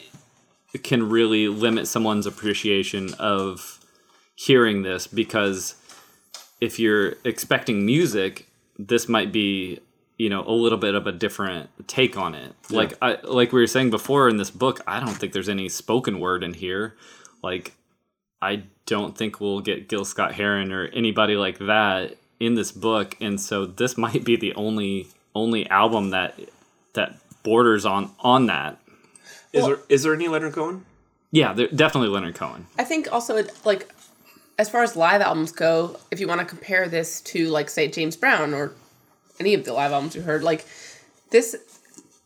can 0.84 1.08
really 1.10 1.48
limit 1.48 1.88
someone's 1.88 2.26
appreciation 2.26 3.14
of 3.20 3.80
hearing 4.36 4.82
this 4.84 5.06
because 5.08 5.76
if 6.60 6.80
you're 6.80 7.16
expecting 7.24 7.86
music, 7.86 8.48
this 8.80 9.08
might 9.10 9.32
be 9.32 9.80
you 10.18 10.30
know 10.30 10.44
a 10.48 10.52
little 10.54 10.78
bit 10.78 10.94
of 10.96 11.08
a 11.08 11.12
different 11.12 11.70
take 11.88 12.16
on 12.18 12.36
it. 12.36 12.54
Like 12.70 12.94
I 13.02 13.18
like 13.24 13.52
we 13.54 13.60
were 13.62 13.68
saying 13.68 13.90
before 13.90 14.30
in 14.30 14.38
this 14.38 14.52
book, 14.52 14.82
I 14.86 15.00
don't 15.00 15.16
think 15.20 15.34
there's 15.34 15.50
any 15.50 15.68
spoken 15.70 16.20
word 16.20 16.44
in 16.44 16.54
here. 16.54 16.96
Like 17.44 17.74
I 18.42 18.64
don't 18.86 19.18
think 19.18 19.40
we'll 19.40 19.62
get 19.62 19.88
Gil 19.88 20.06
Scott 20.06 20.34
Heron 20.34 20.72
or 20.72 20.88
anybody 20.88 21.36
like 21.36 21.60
that 21.60 22.18
in 22.40 22.56
this 22.56 22.72
book, 22.72 23.16
and 23.22 23.40
so 23.40 23.66
this 23.66 23.98
might 24.06 24.24
be 24.24 24.36
the 24.36 24.54
only 24.56 25.08
only 25.36 25.70
album 25.70 26.12
that 26.12 26.40
that 26.94 27.18
borders 27.44 27.86
on 27.86 28.12
on 28.20 28.48
that. 28.48 28.80
Is 29.52 29.66
there 29.66 29.80
is 29.90 30.04
there 30.04 30.14
any 30.14 30.28
Leonard 30.28 30.54
Cohen? 30.54 30.86
Yeah, 31.32 31.54
they're 31.54 31.68
definitely 31.68 32.10
Leonard 32.10 32.36
Cohen. 32.36 32.68
I 32.78 32.84
think 32.84 33.12
also 33.12 33.38
it, 33.38 33.52
like 33.66 33.92
as 34.58 34.70
far 34.70 34.84
as 34.84 34.96
live 34.96 35.22
albums 35.22 35.52
go, 35.52 36.00
if 36.12 36.20
you 36.20 36.28
want 36.28 36.40
to 36.40 36.46
compare 36.46 36.88
this 36.88 37.22
to 37.22 37.50
like 37.50 37.70
say 37.70 37.88
James 37.88 38.16
Brown 38.16 38.54
or 38.54 38.74
any 39.40 39.54
of 39.54 39.66
the 39.66 39.74
live 39.74 39.92
albums 39.92 40.16
you 40.16 40.22
heard, 40.22 40.44
like 40.44 40.66
this 41.32 41.56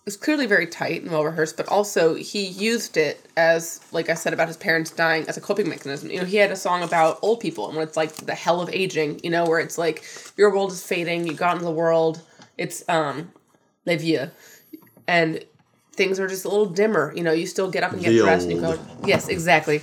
is 0.07 0.15
clearly 0.15 0.45
very 0.45 0.65
tight 0.65 1.03
and 1.03 1.11
well 1.11 1.23
rehearsed, 1.25 1.57
but 1.57 1.67
also 1.67 2.15
he 2.15 2.47
used 2.47 2.95
it 2.95 3.23
as 3.35 3.81
like 3.91 4.09
I 4.09 4.13
said 4.13 4.33
about 4.33 4.47
his 4.47 4.57
parents 4.57 4.89
dying 4.89 5.27
as 5.27 5.35
a 5.35 5.41
coping 5.41 5.67
mechanism. 5.67 6.09
You 6.09 6.19
know, 6.19 6.25
he 6.25 6.37
had 6.37 6.49
a 6.49 6.55
song 6.55 6.81
about 6.81 7.19
old 7.21 7.41
people 7.41 7.67
and 7.67 7.75
when 7.75 7.85
it's 7.85 7.97
like 7.97 8.13
the 8.15 8.33
hell 8.33 8.61
of 8.61 8.69
aging, 8.69 9.19
you 9.23 9.29
know, 9.29 9.45
where 9.45 9.59
it's 9.59 9.77
like 9.77 10.03
your 10.37 10.49
world 10.51 10.71
is 10.71 10.81
fading, 10.81 11.27
you 11.27 11.33
got 11.33 11.53
into 11.53 11.65
the 11.65 11.71
world, 11.71 12.21
it's 12.57 12.87
um 12.89 13.31
Les 13.85 13.97
Vieux. 13.97 14.31
And 15.07 15.43
things 15.91 16.19
are 16.19 16.27
just 16.27 16.45
a 16.45 16.49
little 16.49 16.67
dimmer. 16.67 17.13
You 17.15 17.23
know, 17.23 17.33
you 17.33 17.45
still 17.45 17.69
get 17.69 17.83
up 17.83 17.91
and 17.91 18.01
get 18.01 18.11
The 18.11 18.19
dressed 18.19 18.47
and 18.47 18.55
you 18.55 18.61
go, 18.61 18.79
yes, 19.05 19.27
exactly. 19.27 19.81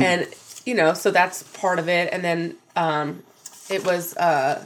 and, 0.00 0.26
you 0.64 0.74
know, 0.74 0.94
so 0.94 1.10
that's 1.10 1.42
part 1.42 1.78
of 1.78 1.88
it. 1.88 2.12
And 2.12 2.24
then 2.24 2.56
um, 2.76 3.22
it 3.68 3.84
was 3.84 4.16
uh, 4.16 4.64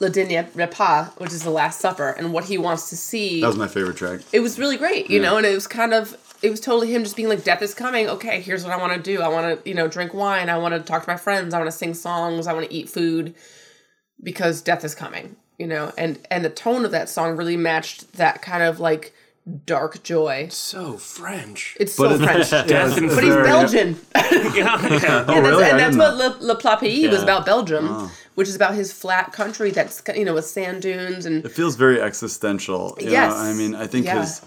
Le 0.00 0.08
Dernier 0.08 0.46
Repas, 0.54 1.10
which 1.18 1.32
is 1.32 1.42
the 1.42 1.50
Last 1.50 1.80
Supper, 1.80 2.10
and 2.10 2.32
what 2.32 2.44
he 2.44 2.56
wants 2.58 2.88
to 2.90 2.96
see. 2.96 3.40
that 3.40 3.46
was 3.48 3.56
my 3.56 3.66
favorite 3.68 3.96
track. 3.96 4.20
it 4.32 4.40
was 4.40 4.58
really 4.58 4.76
great, 4.76 5.10
you 5.10 5.20
know, 5.20 5.36
and 5.36 5.44
it 5.46 5.54
was 5.54 5.66
kind 5.66 5.92
of. 5.94 6.16
It 6.40 6.50
was 6.50 6.60
totally 6.60 6.94
him 6.94 7.02
just 7.02 7.16
being 7.16 7.28
like, 7.28 7.42
death 7.42 7.62
is 7.62 7.74
coming. 7.74 8.08
Okay, 8.08 8.40
here's 8.40 8.62
what 8.62 8.72
I 8.72 8.76
want 8.76 8.92
to 8.92 9.00
do. 9.02 9.20
I 9.22 9.26
want 9.28 9.64
to, 9.64 9.68
you 9.68 9.74
know, 9.74 9.88
drink 9.88 10.14
wine. 10.14 10.48
I 10.48 10.56
want 10.56 10.72
to 10.72 10.78
talk 10.80 11.02
to 11.04 11.10
my 11.10 11.16
friends. 11.16 11.52
I 11.52 11.58
want 11.58 11.66
to 11.68 11.76
sing 11.76 11.94
songs. 11.94 12.46
I 12.46 12.52
want 12.52 12.66
to 12.68 12.72
eat 12.72 12.88
food 12.88 13.34
because 14.22 14.62
death 14.62 14.84
is 14.84 14.94
coming, 14.94 15.34
you 15.58 15.66
know. 15.66 15.92
And 15.98 16.18
and 16.30 16.44
the 16.44 16.50
tone 16.50 16.84
of 16.84 16.92
that 16.92 17.08
song 17.08 17.36
really 17.36 17.56
matched 17.56 18.12
that 18.14 18.40
kind 18.40 18.62
of 18.62 18.78
like 18.78 19.12
dark 19.64 20.02
joy. 20.04 20.46
So 20.50 20.96
French. 20.96 21.76
It's 21.80 21.94
so 21.94 22.16
French. 22.18 22.50
Death 22.68 22.98
and 22.98 23.08
But 23.08 23.24
he's 23.24 23.34
Belgian. 23.34 23.98
yeah, 24.14 24.22
yeah. 24.54 25.24
Oh, 25.26 25.34
Yeah, 25.34 25.40
that's, 25.40 25.48
really? 25.48 25.64
And 25.70 25.78
that's 25.80 25.96
didn't 25.96 25.98
what. 25.98 26.40
Le, 26.40 26.46
Le 26.46 26.54
Plat 26.56 26.78
Pays 26.78 27.08
was 27.10 27.22
about 27.22 27.46
Belgium, 27.46 27.88
Oh. 27.90 28.12
Which 28.38 28.48
is 28.48 28.54
about 28.54 28.72
his 28.76 28.92
flat 28.92 29.32
country 29.32 29.72
that's, 29.72 30.00
you 30.14 30.24
know, 30.24 30.34
with 30.34 30.44
sand 30.46 30.80
dunes 30.80 31.26
and. 31.26 31.44
It 31.44 31.50
feels 31.50 31.74
very 31.74 32.00
existential. 32.00 32.96
You 33.00 33.10
Yes. 33.10 33.32
Know? 33.32 33.36
I 33.36 33.52
mean, 33.52 33.74
I 33.74 33.88
think 33.88 34.06
Yeah. 34.06 34.20
his, 34.20 34.40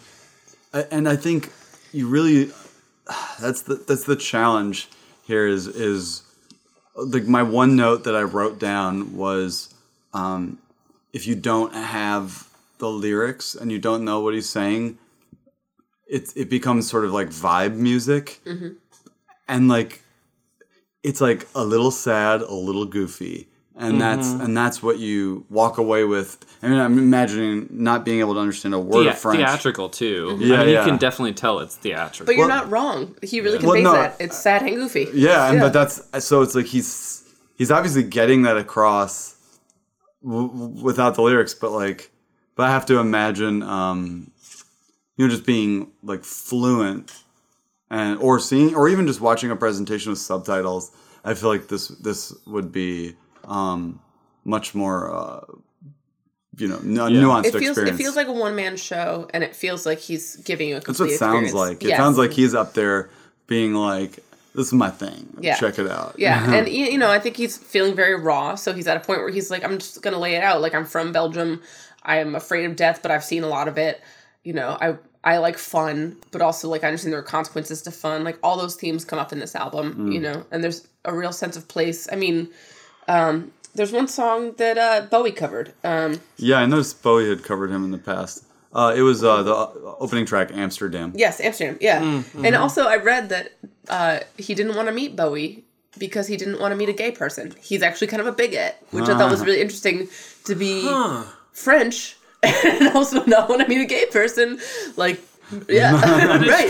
and 0.89 1.09
I 1.09 1.17
think 1.17 1.51
you 1.91 2.07
really, 2.07 2.51
that's 3.41 3.63
the 3.63 3.75
that's 3.75 4.05
the 4.05 4.15
challenge 4.15 4.87
here. 5.23 5.45
Is 5.45 5.67
is 5.67 6.23
like 6.95 7.25
my 7.27 7.43
one 7.43 7.75
note 7.75 8.05
that 8.05 8.15
I 8.15 8.21
wrote 8.21 8.59
down 8.59 9.17
was, 9.17 9.73
um, 10.13 10.57
if 11.11 11.27
you 11.27 11.35
don't 11.35 11.73
have 11.73 12.47
the 12.77 12.89
lyrics 12.89 13.55
and 13.55 13.73
you 13.73 13.77
don't 13.77 14.05
know 14.05 14.21
what 14.21 14.33
he's 14.33 14.47
saying, 14.49 14.99
it 16.07 16.31
it 16.37 16.49
becomes 16.49 16.89
sort 16.89 17.03
of 17.03 17.11
like 17.11 17.27
vibe 17.27 17.75
music, 17.75 18.39
and 19.49 19.67
like 19.67 20.01
it's 21.03 21.19
like 21.19 21.45
a 21.53 21.65
little 21.65 21.91
sad, 21.91 22.39
a 22.39 22.53
little 22.53 22.85
goofy. 22.85 23.49
And 23.83 23.99
that's 23.99 24.27
and 24.29 24.55
that's 24.55 24.83
what 24.83 24.99
you 24.99 25.43
walk 25.49 25.77
away 25.79 26.03
with. 26.03 26.37
I 26.61 26.67
mean, 26.67 26.79
I'm 26.79 26.99
imagining 26.99 27.67
not 27.71 28.05
being 28.05 28.19
able 28.19 28.35
to 28.35 28.39
understand 28.39 28.75
a 28.75 28.79
word 28.79 29.03
Thea- 29.03 29.11
of 29.11 29.17
French. 29.19 29.37
theatrical 29.39 29.89
too. 29.89 30.37
Yeah, 30.39 30.55
I 30.55 30.59
mean, 30.65 30.69
yeah. 30.73 30.79
you 30.83 30.87
can 30.89 30.97
definitely 30.99 31.33
tell 31.33 31.59
it's 31.59 31.75
theatrical. 31.77 32.27
But 32.27 32.35
you're 32.37 32.47
Well- 32.47 32.57
not 32.57 32.69
wrong. 32.69 33.15
He 33.23 33.41
really 33.41 33.57
Well, 33.57 33.73
conveys 33.73 33.83
no, 33.85 33.93
that. 33.93 34.17
It's 34.19 34.37
sad 34.37 34.61
and 34.61 34.75
goofy. 34.75 35.09
Yeah, 35.13 35.47
and 35.49 35.57
Yeah. 35.57 35.63
but 35.63 35.73
that's 35.73 36.23
so 36.25 36.43
it's 36.43 36.53
like 36.53 36.67
he's 36.67 37.23
he's 37.55 37.71
obviously 37.71 38.03
getting 38.03 38.43
that 38.43 38.55
across 38.57 39.35
w- 40.23 40.47
w- 40.47 40.83
without 40.83 41.15
the 41.15 41.23
lyrics, 41.23 41.55
but 41.55 41.71
like, 41.71 42.11
but 42.55 42.67
I 42.67 42.69
have 42.71 42.85
to 42.85 42.99
imagine, 42.99 43.63
um, 43.63 44.29
you 45.17 45.25
know, 45.25 45.31
just 45.33 45.45
being 45.45 45.87
like 46.03 46.23
fluent 46.23 47.11
and 47.89 48.19
or 48.19 48.39
seeing 48.39 48.75
or 48.75 48.87
even 48.89 49.07
just 49.07 49.21
watching 49.21 49.49
a 49.49 49.55
presentation 49.55 50.11
with 50.11 50.19
subtitles. 50.19 50.91
I 51.25 51.33
feel 51.33 51.49
like 51.49 51.67
this 51.67 51.87
this 51.87 52.31
would 52.45 52.71
be 52.71 53.15
um, 53.45 53.99
much 54.45 54.73
more. 54.75 55.13
Uh, 55.13 55.41
you 56.57 56.67
know, 56.67 56.79
nu- 56.83 56.99
nuanced 57.21 57.45
It 57.45 57.51
feels 57.53 57.69
experience. 57.77 57.99
it 57.99 58.03
feels 58.03 58.15
like 58.15 58.27
a 58.27 58.31
one 58.33 58.55
man 58.55 58.75
show, 58.77 59.27
and 59.33 59.43
it 59.43 59.55
feels 59.55 59.85
like 59.85 59.99
he's 59.99 60.35
giving 60.37 60.67
you 60.69 60.75
a 60.75 60.79
That's 60.79 60.85
complete 60.85 61.05
what 61.07 61.13
it 61.13 61.17
sounds 61.17 61.43
experience. 61.43 61.53
like. 61.69 61.83
It 61.83 61.87
Yes. 61.89 61.97
sounds 61.97 62.17
like 62.17 62.31
he's 62.31 62.53
up 62.53 62.73
there 62.73 63.09
being 63.47 63.73
like, 63.73 64.19
"This 64.53 64.67
is 64.67 64.73
my 64.73 64.89
thing. 64.89 65.37
Yeah. 65.39 65.55
Check 65.55 65.79
it 65.79 65.89
out." 65.89 66.15
Yeah, 66.17 66.53
and 66.53 66.67
you 66.67 66.97
know, 66.97 67.09
I 67.09 67.19
think 67.19 67.37
he's 67.37 67.57
feeling 67.57 67.95
very 67.95 68.15
raw. 68.15 68.55
So 68.55 68.73
he's 68.73 68.85
at 68.87 68.97
a 68.97 68.99
point 68.99 69.21
where 69.21 69.29
he's 69.29 69.49
like, 69.49 69.63
I'm 69.63 69.77
just 69.79 70.01
gonna 70.01 70.19
lay 70.19 70.35
it 70.35 70.43
out. 70.43 70.61
Like 70.61 70.75
I'm 70.75 70.85
from 70.85 71.11
Belgium. 71.13 71.61
I 72.03 72.17
am 72.17 72.35
afraid 72.35 72.65
of 72.65 72.75
death, 72.75 72.99
but 73.01 73.11
I've 73.11 73.23
seen 73.23 73.43
a 73.43 73.47
lot 73.47 73.67
of 73.69 73.77
it. 73.77 74.01
You 74.43 74.51
know, 74.53 74.77
I 74.81 74.97
I 75.23 75.37
like 75.37 75.57
fun, 75.57 76.17
but 76.31 76.41
also 76.41 76.67
like 76.67 76.83
I 76.83 76.87
understand 76.87 77.13
there 77.13 77.19
are 77.21 77.23
consequences 77.23 77.81
to 77.83 77.91
fun. 77.91 78.23
Like 78.25 78.37
all 78.43 78.57
those 78.57 78.75
themes 78.75 79.05
come 79.05 79.19
up 79.19 79.31
in 79.31 79.39
this 79.39 79.55
album. 79.55 80.11
You 80.11 80.19
know, 80.19 80.45
and 80.51 80.61
there's 80.61 80.85
a 81.05 81.13
real 81.15 81.31
sense 81.31 81.55
of 81.55 81.67
place. 81.69 82.09
I 82.11 82.17
mean, 82.17 82.49
um, 83.13 83.51
there's 83.75 83.91
one 83.91 84.07
song 84.07 84.53
that 84.57 84.77
uh, 84.77 85.07
Bowie 85.09 85.31
covered. 85.31 85.73
Um, 85.83 86.19
Yeah, 86.37 86.57
I 86.63 86.65
noticed 86.65 87.01
Bowie 87.03 87.29
had 87.29 87.43
covered 87.43 87.69
him 87.71 87.83
in 87.83 87.91
the 87.91 87.97
past. 88.13 88.43
Uh, 88.73 88.93
it 88.95 89.01
was 89.01 89.23
uh, 89.23 89.43
the 89.43 89.53
opening 89.99 90.25
track, 90.25 90.49
Amsterdam. 90.53 91.11
Yes, 91.15 91.39
Amsterdam. 91.41 91.77
Yeah, 91.81 92.01
Mm-hmm. 92.01 92.45
and 92.45 92.55
also 92.55 92.81
I 92.87 92.97
read 92.97 93.29
that 93.29 93.45
uh, 93.89 94.19
he 94.37 94.53
didn't 94.55 94.75
want 94.75 94.87
to 94.87 94.93
meet 94.93 95.15
Bowie 95.15 95.63
because 95.97 96.27
he 96.27 96.37
didn't 96.37 96.59
want 96.61 96.71
to 96.71 96.77
meet 96.77 96.87
a 96.89 96.93
gay 97.03 97.11
person. 97.11 97.53
He's 97.61 97.81
actually 97.83 98.07
kind 98.07 98.21
of 98.21 98.27
a 98.27 98.31
bigot, 98.31 98.75
which 98.91 99.09
I 99.09 99.17
thought 99.17 99.29
was 99.29 99.41
really 99.47 99.61
interesting 99.61 100.07
to 100.45 100.55
be 100.55 100.87
French 101.51 102.15
and 102.43 102.87
also 102.95 103.23
not 103.25 103.49
want 103.49 103.61
to 103.61 103.67
meet 103.67 103.81
a 103.81 103.85
gay 103.85 104.05
person. 104.05 104.59
Like, 104.95 105.19
yeah, 105.69 105.93
right. 106.37 106.69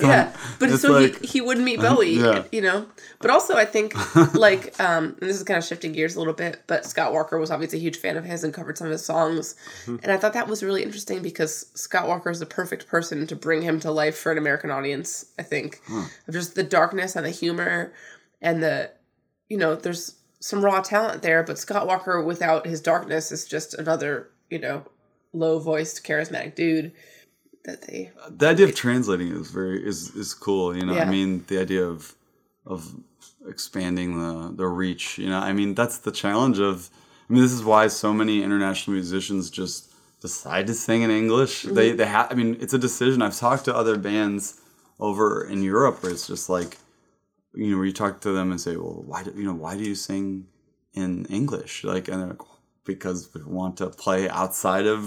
Yeah, 0.00 0.32
but 0.58 0.70
It's 0.70 0.82
so 0.82 0.92
like- 0.92 1.20
he, 1.20 1.26
he 1.26 1.40
wouldn't 1.40 1.64
meet 1.64 1.80
Bowie, 1.80 2.10
yeah. 2.20 2.44
you 2.52 2.60
know. 2.60 2.86
But 3.20 3.30
also, 3.30 3.56
I 3.56 3.64
think 3.64 3.94
like 4.34 4.78
um, 4.80 5.16
and 5.20 5.28
this 5.28 5.36
is 5.36 5.42
kind 5.42 5.58
of 5.58 5.64
shifting 5.64 5.92
gears 5.92 6.14
a 6.16 6.18
little 6.18 6.34
bit. 6.34 6.62
But 6.66 6.84
Scott 6.84 7.12
Walker 7.12 7.38
was 7.38 7.50
obviously 7.50 7.78
a 7.78 7.82
huge 7.82 7.96
fan 7.96 8.16
of 8.16 8.24
his 8.24 8.44
and 8.44 8.52
covered 8.54 8.78
some 8.78 8.86
of 8.86 8.92
his 8.92 9.04
songs, 9.04 9.54
and 9.86 10.06
I 10.12 10.16
thought 10.16 10.34
that 10.34 10.48
was 10.48 10.62
really 10.62 10.82
interesting 10.82 11.22
because 11.22 11.66
Scott 11.74 12.06
Walker 12.08 12.30
is 12.30 12.38
the 12.40 12.46
perfect 12.46 12.86
person 12.86 13.26
to 13.26 13.36
bring 13.36 13.62
him 13.62 13.80
to 13.80 13.90
life 13.90 14.16
for 14.16 14.32
an 14.32 14.38
American 14.38 14.70
audience. 14.70 15.26
I 15.38 15.42
think 15.42 15.80
of 15.88 16.32
just 16.34 16.54
the 16.54 16.62
darkness 16.62 17.16
and 17.16 17.24
the 17.26 17.30
humor 17.30 17.92
and 18.40 18.62
the 18.62 18.90
you 19.48 19.56
know 19.56 19.74
there's 19.74 20.14
some 20.40 20.64
raw 20.64 20.80
talent 20.80 21.22
there, 21.22 21.42
but 21.42 21.58
Scott 21.58 21.86
Walker 21.86 22.22
without 22.22 22.66
his 22.66 22.80
darkness 22.80 23.32
is 23.32 23.44
just 23.46 23.74
another 23.74 24.30
you 24.50 24.58
know 24.60 24.84
low 25.32 25.58
voiced 25.58 26.06
charismatic 26.06 26.54
dude 26.54 26.92
that 27.68 27.82
they 27.86 28.10
the 28.40 28.48
idea 28.48 28.66
of 28.66 28.74
translating 28.74 29.28
is 29.28 29.50
very 29.50 29.78
is 29.90 29.98
is 30.22 30.34
cool. 30.34 30.76
You 30.76 30.84
know, 30.86 30.94
Yeah. 30.94 31.06
I 31.06 31.10
mean, 31.16 31.44
the 31.50 31.58
idea 31.66 31.84
of 31.94 32.14
of 32.66 32.80
expanding 33.46 34.08
the 34.22 34.34
the 34.60 34.66
reach. 34.66 35.18
You 35.18 35.28
know, 35.32 35.40
I 35.50 35.52
mean, 35.52 35.74
that's 35.74 35.98
the 35.98 36.14
challenge 36.22 36.58
of. 36.58 36.90
I 37.28 37.32
mean, 37.32 37.42
this 37.42 37.52
is 37.52 37.62
why 37.62 37.88
so 37.88 38.10
many 38.20 38.42
international 38.42 38.94
musicians 38.94 39.50
just 39.50 39.92
decide 40.20 40.66
to 40.68 40.74
sing 40.74 41.02
in 41.02 41.10
English. 41.10 41.54
Mm-hmm. 41.64 41.74
They 41.78 41.88
they 41.92 42.06
have. 42.06 42.26
I 42.32 42.34
mean, 42.34 42.56
it's 42.60 42.74
a 42.80 42.82
decision. 42.88 43.22
I've 43.22 43.38
talked 43.46 43.64
to 43.66 43.76
other 43.76 43.96
bands 43.98 44.60
over 44.98 45.26
in 45.52 45.62
Europe 45.62 46.02
where 46.02 46.12
it's 46.12 46.26
just 46.26 46.48
like, 46.48 46.78
you 47.54 47.70
know, 47.70 47.76
where 47.76 47.86
you 47.86 47.92
talk 47.92 48.20
to 48.22 48.32
them 48.32 48.50
and 48.50 48.60
say, 48.60 48.76
well, 48.76 49.02
why 49.10 49.22
do 49.24 49.30
you 49.36 49.44
know 49.48 49.58
why 49.64 49.76
do 49.76 49.84
you 49.84 49.94
sing 49.94 50.46
in 50.94 51.26
English? 51.26 51.84
Like, 51.84 52.08
and 52.08 52.18
they're 52.20 52.34
like, 52.34 52.46
because 52.84 53.28
we 53.34 53.42
want 53.44 53.76
to 53.76 53.90
play 53.90 54.28
outside 54.28 54.86
of 54.86 55.02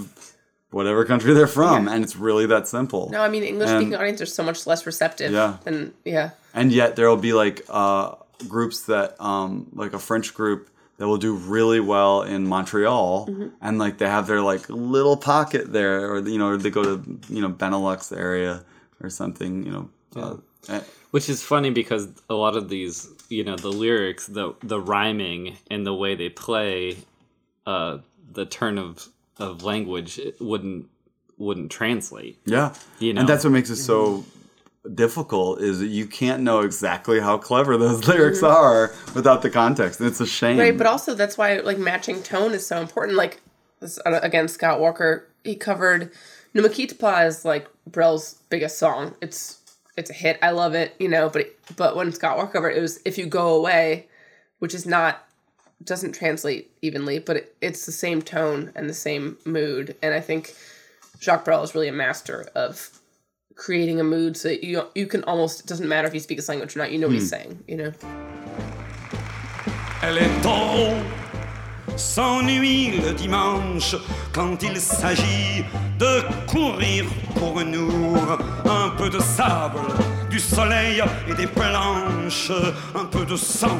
whatever 0.72 1.04
country 1.04 1.34
they're 1.34 1.46
from, 1.46 1.88
and 1.88 2.02
it's 2.04 2.16
really 2.16 2.46
that 2.46 2.68
simple. 2.68 3.10
No, 3.10 3.20
I 3.20 3.28
mean 3.28 3.42
English 3.42 3.68
speaking 3.68 3.94
And- 3.94 4.02
audience 4.02 4.20
are 4.20 4.26
so 4.26 4.42
much 4.42 4.66
less 4.66 4.86
receptive. 4.86 5.32
Yeah. 5.32 5.58
Than 5.64 5.94
yeah. 6.04 6.30
and 6.54 6.72
yet 6.72 6.96
there 6.96 7.08
will 7.08 7.16
be 7.16 7.32
like 7.32 7.64
uh, 7.68 8.14
groups 8.48 8.86
that 8.86 9.20
um, 9.20 9.68
like 9.74 9.92
a 9.92 9.98
french 9.98 10.34
group 10.34 10.68
that 10.98 11.08
will 11.08 11.18
do 11.18 11.34
really 11.34 11.80
well 11.80 12.22
in 12.22 12.46
montreal 12.46 13.28
and 13.60 13.78
like 13.78 13.98
they 13.98 14.06
have 14.08 14.28
their 14.28 14.40
like 14.40 14.68
little 14.68 15.16
pocket 15.16 15.72
there 15.72 16.12
or 16.12 16.20
you 16.20 16.38
know 16.38 16.50
or 16.50 16.56
they 16.56 16.70
go 16.70 16.84
to 16.84 17.18
you 17.28 17.40
know 17.40 17.48
benelux 17.48 18.16
area 18.16 18.64
or 19.02 19.10
something 19.10 19.64
you 19.64 19.72
know 19.72 19.90
uh, 20.14 20.36
eh, 20.68 20.80
Which 21.10 21.28
is 21.28 21.42
funny 21.42 21.70
because 21.70 22.08
a 22.28 22.34
lot 22.34 22.56
of 22.56 22.68
these, 22.68 23.08
you 23.28 23.44
know, 23.44 23.56
the 23.56 23.70
lyrics, 23.70 24.26
the 24.26 24.54
the 24.62 24.80
rhyming 24.80 25.56
and 25.70 25.86
the 25.86 25.94
way 25.94 26.14
they 26.14 26.28
play, 26.28 26.98
uh, 27.66 27.98
the 28.30 28.46
turn 28.46 28.78
of 28.78 29.08
of 29.38 29.62
language 29.62 30.18
it 30.18 30.40
wouldn't 30.40 30.86
wouldn't 31.38 31.70
translate. 31.70 32.38
yeah 32.44 32.74
You 32.98 33.14
know. 33.14 33.20
and 33.20 33.28
that's 33.28 33.42
what 33.44 33.50
makes 33.50 33.70
it 33.70 33.76
so 33.76 34.24
difficult 34.94 35.60
is 35.60 35.78
that 35.78 35.86
you 35.86 36.06
can't 36.06 36.42
know 36.42 36.60
exactly 36.60 37.20
how 37.20 37.38
clever 37.38 37.76
those 37.76 38.06
lyrics 38.08 38.42
are 38.42 38.92
without 39.14 39.42
the 39.42 39.50
context 39.50 40.00
it's 40.00 40.20
a 40.20 40.26
shame 40.26 40.58
Right, 40.58 40.76
but 40.76 40.86
also 40.86 41.14
that's 41.14 41.38
why 41.38 41.56
like 41.58 41.78
matching 41.78 42.22
tone 42.22 42.52
is 42.52 42.66
so 42.66 42.80
important. 42.80 43.16
Like 43.16 43.40
this, 43.80 43.98
uh, 44.04 44.18
again, 44.22 44.48
Scott 44.48 44.80
Walker 44.80 45.28
he 45.44 45.54
covered 45.56 46.10
"Ne 46.54 46.62
me 46.62 46.68
quitte 46.68 46.98
pas" 46.98 47.38
is 47.38 47.44
like 47.44 47.66
Brel's 47.86 48.34
biggest 48.50 48.78
song. 48.78 49.14
It's 49.20 49.58
it's 49.96 50.10
a 50.10 50.12
hit. 50.14 50.38
I 50.42 50.50
love 50.50 50.74
it, 50.74 50.94
you 50.98 51.08
know. 51.08 51.28
But 51.28 51.46
but 51.76 51.96
when 51.96 52.12
Scott 52.12 52.36
Walker 52.36 52.52
covered 52.52 52.70
it, 52.70 52.78
it 52.78 52.80
was 52.80 53.00
"If 53.04 53.18
You 53.18 53.26
Go 53.26 53.54
Away," 53.56 54.06
which 54.60 54.74
is 54.74 54.86
not 54.86 55.24
doesn't 55.84 56.12
translate 56.12 56.70
evenly, 56.82 57.18
but 57.18 57.36
it, 57.36 57.56
it's 57.60 57.86
the 57.86 57.92
same 57.92 58.22
tone 58.22 58.72
and 58.74 58.88
the 58.88 58.94
same 58.94 59.36
mood. 59.44 59.96
And 60.02 60.14
I 60.14 60.20
think 60.20 60.54
Jacques 61.20 61.44
Brel 61.44 61.62
is 61.62 61.74
really 61.74 61.88
a 61.88 61.92
master 61.92 62.48
of 62.54 62.90
creating 63.54 64.00
a 64.00 64.04
mood 64.04 64.36
so 64.36 64.48
that 64.48 64.64
you 64.64 64.82
you 64.94 65.06
can 65.06 65.22
almost 65.24 65.60
it 65.60 65.66
doesn't 65.66 65.88
matter 65.88 66.08
if 66.08 66.14
you 66.14 66.20
speak 66.20 66.38
his 66.38 66.48
language 66.48 66.74
or 66.74 66.80
not, 66.80 66.90
you 66.90 66.98
know 66.98 67.06
what 67.06 67.14
he's 67.14 67.30
hmm. 67.30 67.36
saying, 67.36 67.64
you 67.68 67.76
know. 67.76 67.92
Elle 70.02 70.18
est 70.18 70.42
taureau, 70.42 70.96
s'ennuie 71.96 73.00
le 73.00 73.12
dimanche 73.14 73.94
quand 74.32 74.60
il 74.62 74.80
s'agit 74.80 75.64
de 75.98 76.22
courir 76.48 77.04
pour 77.36 77.64
nous. 77.64 78.16
Un 78.64 78.90
peu 78.96 79.08
de 79.08 79.20
sable, 79.20 79.80
du 80.32 80.40
soleil 80.40 81.02
et 81.28 81.34
des 81.34 81.46
planches, 81.46 82.50
un 82.94 83.04
peu 83.04 83.26
de 83.26 83.36
sang 83.36 83.78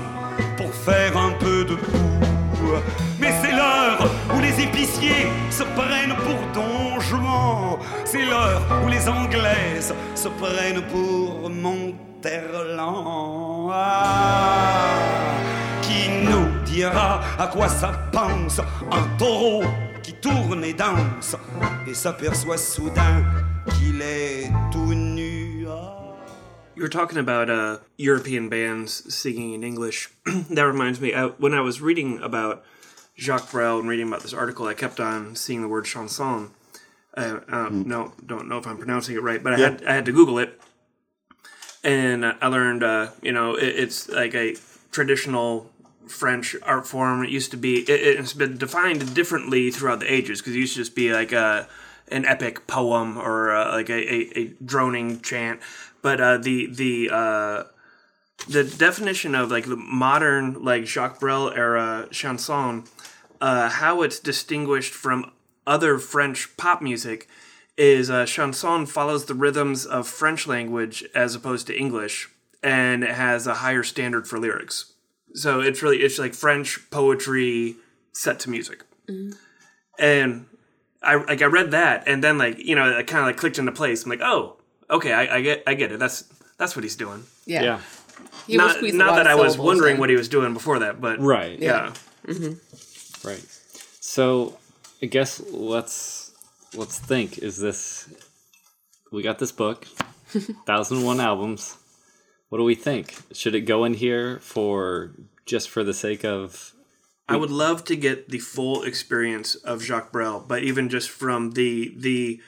pour 0.58 0.70
faire 0.74 1.16
un 1.16 1.30
peu 1.40 1.64
de 1.64 1.76
boue. 1.76 2.76
Mais 3.18 3.32
c'est 3.40 3.52
l'heure 3.52 4.06
où 4.34 4.40
les 4.40 4.60
épiciers 4.60 5.30
se 5.50 5.62
prennent 5.62 6.14
pour 6.26 6.36
Don 6.52 7.00
Juan. 7.00 7.78
C'est 8.04 8.26
l'heure 8.26 8.60
où 8.84 8.88
les 8.88 9.08
Anglaises 9.08 9.94
se 10.14 10.28
prennent 10.28 10.82
pour 10.92 11.48
Monterland. 11.48 13.70
Ah, 13.72 14.90
qui 15.80 16.10
nous 16.28 16.48
dira 16.66 17.22
à 17.38 17.46
quoi 17.46 17.68
ça 17.68 17.92
pense 18.12 18.60
un 18.90 19.16
taureau 19.16 19.64
qui 20.02 20.12
tourne 20.12 20.62
et 20.64 20.74
danse 20.74 21.34
et 21.86 21.94
s'aperçoit 21.94 22.58
soudain 22.58 23.24
qu'il 23.78 24.02
est 24.02 24.50
tout. 24.70 24.82
You 26.74 26.82
were 26.82 26.88
talking 26.88 27.18
about 27.18 27.50
uh, 27.50 27.78
European 27.98 28.48
bands 28.48 29.14
singing 29.14 29.52
in 29.52 29.62
English. 29.62 30.08
that 30.50 30.62
reminds 30.62 31.00
me, 31.00 31.12
I, 31.12 31.26
when 31.26 31.52
I 31.52 31.60
was 31.60 31.82
reading 31.82 32.20
about 32.22 32.64
Jacques 33.18 33.50
Brel 33.50 33.78
and 33.78 33.88
reading 33.88 34.08
about 34.08 34.22
this 34.22 34.32
article, 34.32 34.66
I 34.66 34.74
kept 34.74 34.98
on 34.98 35.36
seeing 35.36 35.60
the 35.60 35.68
word 35.68 35.84
chanson. 35.84 36.50
Uh, 37.14 37.40
uh, 37.50 37.68
No, 37.70 38.12
don't 38.24 38.48
know 38.48 38.56
if 38.56 38.66
I'm 38.66 38.78
pronouncing 38.78 39.16
it 39.16 39.22
right, 39.22 39.42
but 39.42 39.52
I 39.52 39.58
had 39.58 39.84
I 39.84 39.92
had 39.92 40.06
to 40.06 40.12
Google 40.12 40.38
it, 40.38 40.58
and 41.84 42.24
uh, 42.24 42.34
I 42.40 42.46
learned, 42.48 42.82
uh, 42.82 43.08
you 43.20 43.32
know, 43.32 43.54
it, 43.54 43.68
it's 43.68 44.08
like 44.08 44.34
a 44.34 44.56
traditional 44.90 45.70
French 46.08 46.56
art 46.62 46.86
form. 46.86 47.22
It 47.22 47.28
used 47.28 47.50
to 47.50 47.58
be. 47.58 47.80
It, 47.80 47.90
it's 47.90 48.32
been 48.32 48.56
defined 48.56 49.14
differently 49.14 49.70
throughout 49.70 50.00
the 50.00 50.10
ages 50.10 50.40
because 50.40 50.54
it 50.54 50.58
used 50.58 50.72
to 50.72 50.80
just 50.80 50.94
be 50.96 51.12
like 51.12 51.32
a 51.32 51.68
an 52.08 52.24
epic 52.24 52.66
poem 52.66 53.18
or 53.18 53.54
uh, 53.54 53.72
like 53.72 53.90
a, 53.90 54.14
a, 54.14 54.38
a 54.38 54.44
droning 54.64 55.20
chant. 55.20 55.60
But 56.02 56.20
uh, 56.20 56.38
the 56.38 56.66
the 56.66 57.10
uh, 57.10 57.64
the 58.48 58.64
definition 58.64 59.34
of 59.34 59.50
like 59.50 59.66
the 59.66 59.76
modern 59.76 60.62
like 60.64 60.86
Jacques 60.86 61.20
Brel 61.20 61.50
era 61.50 62.08
chanson, 62.10 62.84
uh, 63.40 63.70
how 63.70 64.02
it's 64.02 64.18
distinguished 64.18 64.92
from 64.92 65.32
other 65.66 65.98
French 65.98 66.56
pop 66.56 66.82
music 66.82 67.28
is 67.76 68.10
uh, 68.10 68.26
chanson 68.26 68.86
follows 68.86 69.26
the 69.26 69.34
rhythms 69.34 69.86
of 69.86 70.06
French 70.06 70.46
language 70.46 71.04
as 71.14 71.34
opposed 71.34 71.66
to 71.68 71.78
English, 71.78 72.28
and 72.62 73.02
it 73.04 73.10
has 73.10 73.46
a 73.46 73.54
higher 73.54 73.82
standard 73.82 74.26
for 74.26 74.38
lyrics. 74.38 74.92
So 75.34 75.60
it's 75.60 75.82
really 75.82 75.98
it's 75.98 76.18
like 76.18 76.34
French 76.34 76.90
poetry 76.90 77.76
set 78.12 78.38
to 78.40 78.50
music, 78.50 78.84
and 79.98 80.46
I 81.02 81.14
like 81.14 81.42
I 81.42 81.46
read 81.46 81.70
that, 81.70 82.06
and 82.06 82.22
then 82.22 82.38
like 82.38 82.58
you 82.58 82.74
know 82.74 82.98
it 82.98 83.06
kind 83.06 83.20
of 83.20 83.26
like 83.26 83.36
clicked 83.36 83.58
into 83.58 83.72
place. 83.72 84.04
I'm 84.04 84.10
like, 84.10 84.20
oh, 84.20 84.56
okay, 84.92 85.12
I, 85.12 85.36
I 85.36 85.40
get 85.40 85.62
I 85.66 85.74
get 85.74 85.90
it. 85.92 85.98
That's 85.98 86.24
that's 86.58 86.76
what 86.76 86.84
he's 86.84 86.96
doing. 86.96 87.24
Yeah. 87.46 87.62
Yeah. 87.62 87.80
He 88.46 88.56
Not, 88.56 88.76
squeeze 88.76 88.94
not 88.94 89.16
that 89.16 89.26
I 89.26 89.34
was 89.34 89.58
wondering 89.58 89.94
in. 89.94 90.00
what 90.00 90.10
he 90.10 90.16
was 90.16 90.28
doing 90.28 90.52
before 90.52 90.78
that, 90.80 91.00
but 91.00 91.20
Right. 91.20 91.58
yeah. 91.58 91.92
Mm-hmm. 92.26 93.26
Right. 93.28 93.44
So 94.00 94.58
I 95.02 95.06
guess 95.06 95.40
let's 95.50 96.32
let's 96.74 96.98
think. 96.98 97.38
Is 97.38 97.58
this 97.58 98.08
we 99.10 99.22
got 99.22 99.38
this 99.38 99.52
book, 99.52 99.84
thousand 100.66 100.98
and 100.98 101.06
one 101.06 101.20
albums. 101.20 101.76
What 102.48 102.58
do 102.58 102.64
we 102.64 102.74
think? 102.74 103.16
Should 103.32 103.54
it 103.54 103.62
go 103.62 103.84
in 103.84 103.94
here 103.94 104.38
for 104.40 105.12
just 105.46 105.70
for 105.70 105.82
the 105.84 105.94
sake 105.94 106.24
of 106.24 106.72
I 107.28 107.36
would 107.36 107.50
love 107.50 107.84
to 107.84 107.96
get 107.96 108.28
the 108.28 108.38
full 108.40 108.82
experience 108.82 109.54
of 109.54 109.82
Jacques 109.82 110.12
Brel, 110.12 110.40
but 110.46 110.62
even 110.62 110.88
just 110.88 111.08
from 111.10 111.52
the 111.52 111.94
the 111.96 112.40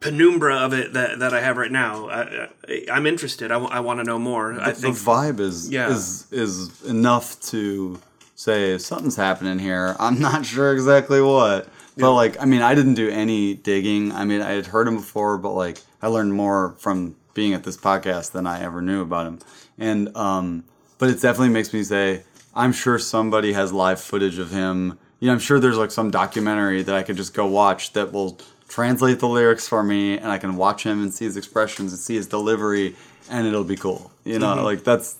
penumbra 0.00 0.56
of 0.56 0.72
it 0.72 0.92
that, 0.92 1.18
that 1.20 1.34
I 1.34 1.40
have 1.40 1.56
right 1.56 1.70
now, 1.72 2.08
I, 2.08 2.48
I, 2.68 2.84
I'm 2.92 3.06
interested. 3.06 3.50
I, 3.50 3.80
want 3.80 4.00
to 4.00 4.04
know 4.04 4.18
more. 4.18 4.52
I 4.60 4.72
the 4.72 4.88
vibe 4.88 5.40
is 5.40 5.70
Yeah. 5.70 5.90
is 5.90 6.26
is 6.30 6.82
enough 6.84 7.40
to 7.52 7.98
say 8.34 8.76
something's 8.78 9.16
happening 9.16 9.58
here. 9.58 9.96
I'm 10.00 10.18
not 10.20 10.44
sure 10.44 10.72
exactly 10.72 11.20
what. 11.20 11.68
But 11.98 12.12
like 12.12 12.40
I 12.40 12.44
mean 12.44 12.60
I 12.62 12.74
didn't 12.74 12.94
do 12.94 13.08
any 13.08 13.54
digging. 13.54 14.12
I 14.12 14.24
mean 14.24 14.42
I 14.42 14.50
had 14.50 14.66
heard 14.66 14.86
him 14.86 14.96
before, 14.96 15.38
but 15.38 15.52
like 15.52 15.78
I 16.02 16.08
learned 16.08 16.34
more 16.34 16.74
from 16.78 17.16
being 17.32 17.54
at 17.54 17.64
this 17.64 17.76
podcast 17.76 18.32
than 18.32 18.46
I 18.46 18.62
ever 18.62 18.82
knew 18.82 19.00
about 19.02 19.26
him. 19.26 19.38
And 19.78 20.14
um 20.16 20.64
but 20.98 21.08
it 21.08 21.20
definitely 21.22 21.50
makes 21.50 21.72
me 21.72 21.82
say 21.82 22.22
I'm 22.54 22.72
sure 22.72 22.98
somebody 22.98 23.54
has 23.54 23.72
live 23.72 24.00
footage 24.00 24.38
of 24.38 24.50
him. 24.50 24.98
You 25.20 25.28
know, 25.28 25.32
I'm 25.32 25.38
sure 25.38 25.58
there's 25.58 25.78
like 25.78 25.90
some 25.90 26.10
documentary 26.10 26.82
that 26.82 26.94
I 26.94 27.02
could 27.02 27.16
just 27.16 27.32
go 27.32 27.46
watch 27.46 27.94
that 27.94 28.12
will 28.12 28.38
translate 28.68 29.20
the 29.20 29.28
lyrics 29.28 29.68
for 29.68 29.82
me 29.82 30.18
and 30.18 30.26
I 30.26 30.38
can 30.38 30.56
watch 30.56 30.82
him 30.84 31.02
and 31.02 31.12
see 31.12 31.24
his 31.24 31.36
expressions 31.36 31.92
and 31.92 32.00
see 32.00 32.16
his 32.16 32.26
delivery 32.26 32.96
and 33.30 33.46
it'll 33.46 33.64
be 33.64 33.76
cool. 33.76 34.10
You 34.24 34.38
know, 34.38 34.62
like 34.62 34.84
that's 34.84 35.16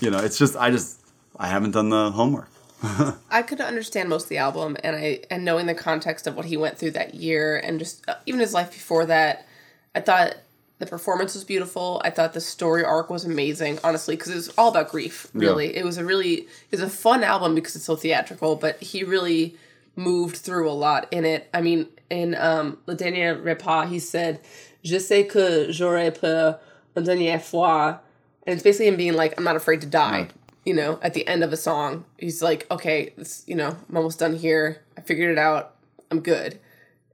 you 0.00 0.10
know, 0.10 0.18
it's 0.18 0.38
just 0.38 0.56
I 0.56 0.70
just 0.70 1.00
I 1.38 1.48
haven't 1.48 1.72
done 1.72 1.90
the 1.90 2.10
homework. 2.10 2.48
I 3.30 3.42
could 3.42 3.60
understand 3.60 4.08
most 4.08 4.24
of 4.24 4.28
the 4.28 4.38
album, 4.38 4.76
and 4.84 4.94
I 4.94 5.20
and 5.30 5.44
knowing 5.44 5.66
the 5.66 5.74
context 5.74 6.26
of 6.26 6.36
what 6.36 6.44
he 6.44 6.56
went 6.56 6.78
through 6.78 6.92
that 6.92 7.14
year, 7.14 7.56
and 7.56 7.78
just 7.78 8.06
uh, 8.08 8.16
even 8.26 8.40
his 8.40 8.52
life 8.52 8.70
before 8.70 9.06
that, 9.06 9.46
I 9.94 10.00
thought 10.00 10.36
the 10.78 10.86
performance 10.86 11.34
was 11.34 11.44
beautiful. 11.44 12.02
I 12.04 12.10
thought 12.10 12.34
the 12.34 12.40
story 12.40 12.84
arc 12.84 13.08
was 13.08 13.24
amazing, 13.24 13.78
honestly, 13.82 14.14
because 14.14 14.30
it 14.30 14.36
was 14.36 14.48
all 14.58 14.68
about 14.68 14.90
grief. 14.90 15.28
Really, 15.32 15.74
it 15.74 15.84
was 15.84 15.96
a 15.96 16.04
really 16.04 16.34
it 16.34 16.72
was 16.72 16.82
a 16.82 16.90
fun 16.90 17.24
album 17.24 17.54
because 17.54 17.76
it's 17.76 17.86
so 17.86 17.96
theatrical, 17.96 18.56
but 18.56 18.82
he 18.82 19.02
really 19.02 19.56
moved 19.96 20.36
through 20.36 20.70
a 20.70 20.72
lot 20.72 21.08
in 21.10 21.24
it. 21.24 21.48
I 21.54 21.62
mean, 21.62 21.88
in 22.10 22.34
um, 22.36 22.78
Le 22.86 22.94
Dernier 22.94 23.34
Repas, 23.34 23.88
he 23.88 23.98
said, 23.98 24.40
"Je 24.82 24.98
sais 24.98 25.24
que 25.24 25.70
j'aurai 25.70 26.12
peur 26.12 26.58
une 26.96 27.04
dernière 27.04 27.42
fois," 27.42 28.00
and 28.46 28.54
it's 28.54 28.62
basically 28.62 28.88
him 28.88 28.96
being 28.96 29.14
like, 29.14 29.34
"I'm 29.36 29.44
not 29.44 29.56
afraid 29.56 29.80
to 29.82 29.86
die." 29.86 30.28
You 30.64 30.74
know, 30.74 30.98
at 31.02 31.14
the 31.14 31.26
end 31.28 31.44
of 31.44 31.52
a 31.52 31.56
song, 31.56 32.04
he's 32.18 32.42
like, 32.42 32.66
"Okay, 32.70 33.12
this, 33.16 33.44
you 33.46 33.54
know, 33.54 33.76
I'm 33.88 33.96
almost 33.96 34.18
done 34.18 34.36
here. 34.36 34.82
I 34.96 35.00
figured 35.00 35.30
it 35.30 35.38
out. 35.38 35.74
I'm 36.10 36.20
good." 36.20 36.58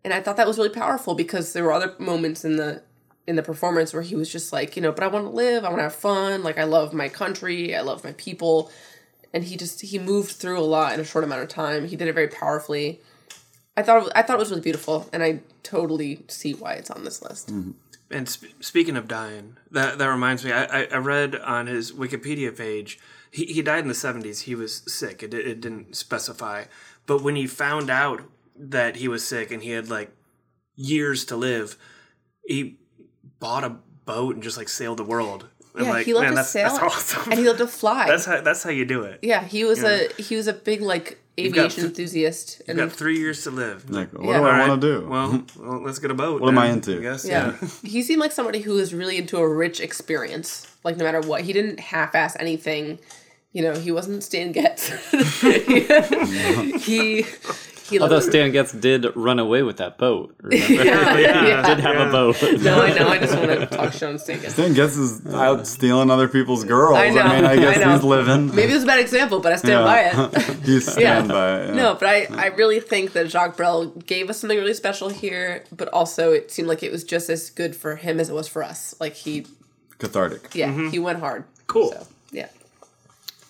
And 0.05 0.13
I 0.13 0.21
thought 0.21 0.37
that 0.37 0.49
was 0.49 0.59
really 0.59 0.71
powerful 0.71 1.15
because 1.15 1.53
there 1.53 1.65
were 1.65 1.73
other 1.73 1.95
moments 1.99 2.45
in 2.45 2.57
the 2.57 2.83
in 3.27 3.37
the 3.37 3.43
performance 3.43 3.93
where 3.93 4.03
he 4.03 4.17
was 4.17 4.29
just 4.29 4.53
like, 4.53 4.75
you 4.75 4.83
know, 4.83 4.91
but 4.91 5.05
I 5.05 5.07
want 5.07 5.27
to 5.27 5.31
live, 5.31 5.65
I 5.65 5.69
want 5.69 5.79
to 5.79 5.85
have 5.85 5.95
fun, 5.95 6.43
like 6.43 6.59
I 6.59 6.65
love 6.65 6.93
my 6.93 7.09
country, 7.09 7.75
I 7.75 7.81
love 7.83 8.03
my 8.03 8.13
people, 8.15 8.71
and 9.33 9.45
he 9.45 9.57
just 9.57 9.81
he 9.81 9.99
moved 9.99 10.33
through 10.33 10.59
a 10.59 10.61
lot 10.61 10.93
in 10.93 11.01
a 11.01 11.05
short 11.05 11.25
amount 11.25 11.43
of 11.43 11.49
time. 11.49 11.87
He 11.87 11.97
did 11.97 12.09
it 12.09 12.15
very 12.15 12.29
powerfully. 12.29 13.01
I 13.77 13.83
thought 13.83 14.07
it, 14.07 14.13
I 14.15 14.23
thought 14.23 14.37
it 14.37 14.41
was 14.41 14.51
really 14.51 14.63
beautiful, 14.63 15.09
and 15.13 15.23
I 15.23 15.41
totally 15.63 16.25
see 16.29 16.53
why 16.53 16.75
it's 16.75 16.91
on 16.91 17.05
this 17.05 17.23
list. 17.23 17.49
Mm-hmm. 17.49 17.71
And 18.11 18.29
sp- 18.29 18.61
speaking 18.61 18.97
of 18.97 19.09
dying, 19.09 19.57
that 19.71 19.99
that 19.99 20.07
reminds 20.07 20.45
me. 20.45 20.53
I, 20.53 20.85
I, 20.85 20.97
read 20.99 21.35
on 21.37 21.67
his 21.67 21.93
Wikipedia 21.93 22.57
page. 22.57 22.99
He, 23.31 23.47
he 23.47 23.63
died 23.63 23.81
in 23.81 23.89
the 23.89 23.95
seventies. 23.95 24.41
He 24.43 24.55
was 24.55 24.83
sick. 24.87 25.23
It, 25.23 25.33
it 25.33 25.61
didn't 25.61 25.97
specify, 25.97 26.65
but 27.07 27.23
when 27.23 27.37
he 27.37 27.47
found 27.47 27.89
out 27.89 28.23
that 28.55 28.97
he 28.97 29.09
was 29.09 29.27
sick 29.27 29.51
and 29.51 29.63
he 29.63 29.71
had 29.71 29.89
like 29.89 30.13
years 30.77 31.25
to 31.27 31.37
live, 31.37 31.79
he 32.47 32.77
bought 33.41 33.65
a 33.65 33.77
boat 34.05 34.35
and 34.35 34.43
just 34.43 34.59
like 34.59 34.69
sailed 34.69 34.99
the 34.99 35.05
world. 35.05 35.49
And, 35.75 35.87
Yeah, 35.87 35.93
like, 35.93 36.07
he 36.07 36.13
loved 36.13 36.25
man, 36.25 36.33
to 36.33 36.37
that's, 36.37 36.51
sail, 36.51 36.69
That's 36.69 36.83
awesome. 36.83 37.33
and 37.33 37.41
he 37.41 37.47
loved 37.47 37.61
to 37.61 37.67
fly. 37.67 38.07
that's 38.07 38.27
how 38.27 38.43
that's 38.43 38.63
how 38.63 38.69
you 38.71 38.85
do 38.85 39.05
it. 39.05 39.21
yeah, 39.23 39.43
he 39.43 39.65
was 39.65 39.83
a 39.83 40.09
he 40.19 40.37
was 40.37 40.47
a 40.47 40.53
big 40.53 40.83
like 40.83 41.19
aviation 41.39 41.83
th- 41.83 41.87
enthusiast, 41.87 42.61
and 42.69 42.79
You've 42.79 42.89
got 42.91 42.97
three 42.97 43.19
years 43.19 43.43
to 43.45 43.51
live. 43.51 43.89
Like, 43.91 44.13
what 44.13 44.25
Yeah. 44.25 44.39
do 44.39 44.45
I 44.45 44.49
Alright, 44.51 44.69
want 44.69 44.81
to 44.83 45.01
do? 45.01 45.09
Well, 45.09 45.45
well, 45.59 45.81
let's 45.83 45.99
get 45.99 46.11
a 46.11 46.15
boat. 46.15 46.41
What 46.41 46.49
am 46.49 46.59
I 46.59 46.67
into? 46.69 46.99
I 46.99 47.01
guess. 47.01 47.25
Yeah. 47.25 47.55
Yeah. 47.61 47.69
he 47.85 48.03
seemed 48.03 48.21
like 48.21 48.33
somebody 48.33 48.61
who 48.61 48.75
was 48.75 48.93
really 48.93 49.17
into 49.17 49.39
a 49.39 49.49
rich 49.49 49.81
experience. 49.81 50.67
Like 50.85 50.97
no 50.97 51.05
matter 51.05 51.21
what, 51.21 51.43
he 51.43 51.53
didn't 51.53 51.81
half-ass 51.81 52.37
anything. 52.39 52.99
You 53.53 53.63
know, 53.63 53.75
he 53.75 53.93
wasn't 53.93 54.23
Stan 54.25 54.53
Getz. 54.53 54.89
he 56.85 57.27
he 57.93 58.01
Although 58.01 58.21
Stan 58.21 58.51
Getz 58.53 58.73
did 58.73 59.07
run 59.15 59.39
away 59.39 59.63
with 59.63 59.77
that 59.77 59.99
boat. 59.99 60.35
Remember? 60.43 60.75
yeah, 60.75 61.47
yeah. 61.47 61.75
did 61.75 61.81
have 61.81 62.09
a 62.09 62.11
boat. 62.11 62.37
No, 62.61 62.83
I 62.83 62.93
know. 62.99 63.09
I 63.09 63.19
just 63.19 63.37
want 63.37 63.51
to 63.51 63.67
talk 63.77 63.93
shit 63.93 64.03
on 64.05 64.19
Stan 64.19 64.41
Getz. 64.41 64.55
Stan 64.55 64.75
Getz 64.75 64.97
is 64.97 65.27
out 65.35 65.67
stealing 65.67 66.11
other 66.11 66.29
people's 66.29 66.65
girls. 66.65 66.97
I 66.99 67.11
know, 67.11 67.23
mean, 67.29 67.45
I 67.45 67.57
guess 67.57 67.77
I 67.79 67.85
know. 67.85 67.93
he's 67.95 68.05
living. 68.05 68.55
Maybe 68.55 68.73
it 68.73 68.75
was 68.75 68.85
a 68.85 68.87
bad 68.87 69.01
example, 69.01 69.41
but 69.41 69.53
I 69.53 69.57
stand 69.57 69.85
by 69.85 70.01
it. 70.41 70.57
he's 70.65 70.91
stand 70.91 71.29
Yeah. 71.29 71.33
by 71.33 71.61
it. 71.61 71.69
yeah. 71.69 71.75
No, 71.75 71.95
but 71.95 72.09
I, 72.09 72.27
I 72.31 72.47
really 72.49 72.81
think 72.81 73.13
that 73.13 73.31
Jacques 73.31 73.57
Brel 73.57 73.87
gave 74.07 74.29
us 74.31 74.41
something 74.41 74.59
really 74.59 74.75
special 74.75 75.09
here, 75.09 75.65
but 75.77 75.89
also 75.89 76.33
it 76.33 76.51
seemed 76.51 76.69
like 76.69 76.83
it 76.83 76.91
was 76.93 77.05
just 77.05 77.29
as 77.31 77.51
good 77.51 77.77
for 77.77 77.97
him 77.97 78.19
as 78.21 78.29
it 78.31 78.35
was 78.35 78.49
for 78.49 78.63
us. 78.63 78.95
Like 79.01 79.15
he, 79.15 79.47
Cathartic. 79.99 80.55
yeah, 80.55 80.91
he 80.91 80.99
went 80.99 81.21
hard. 81.21 81.45
Cool. 81.67 81.93
So, 81.93 82.07
yeah. 82.31 82.49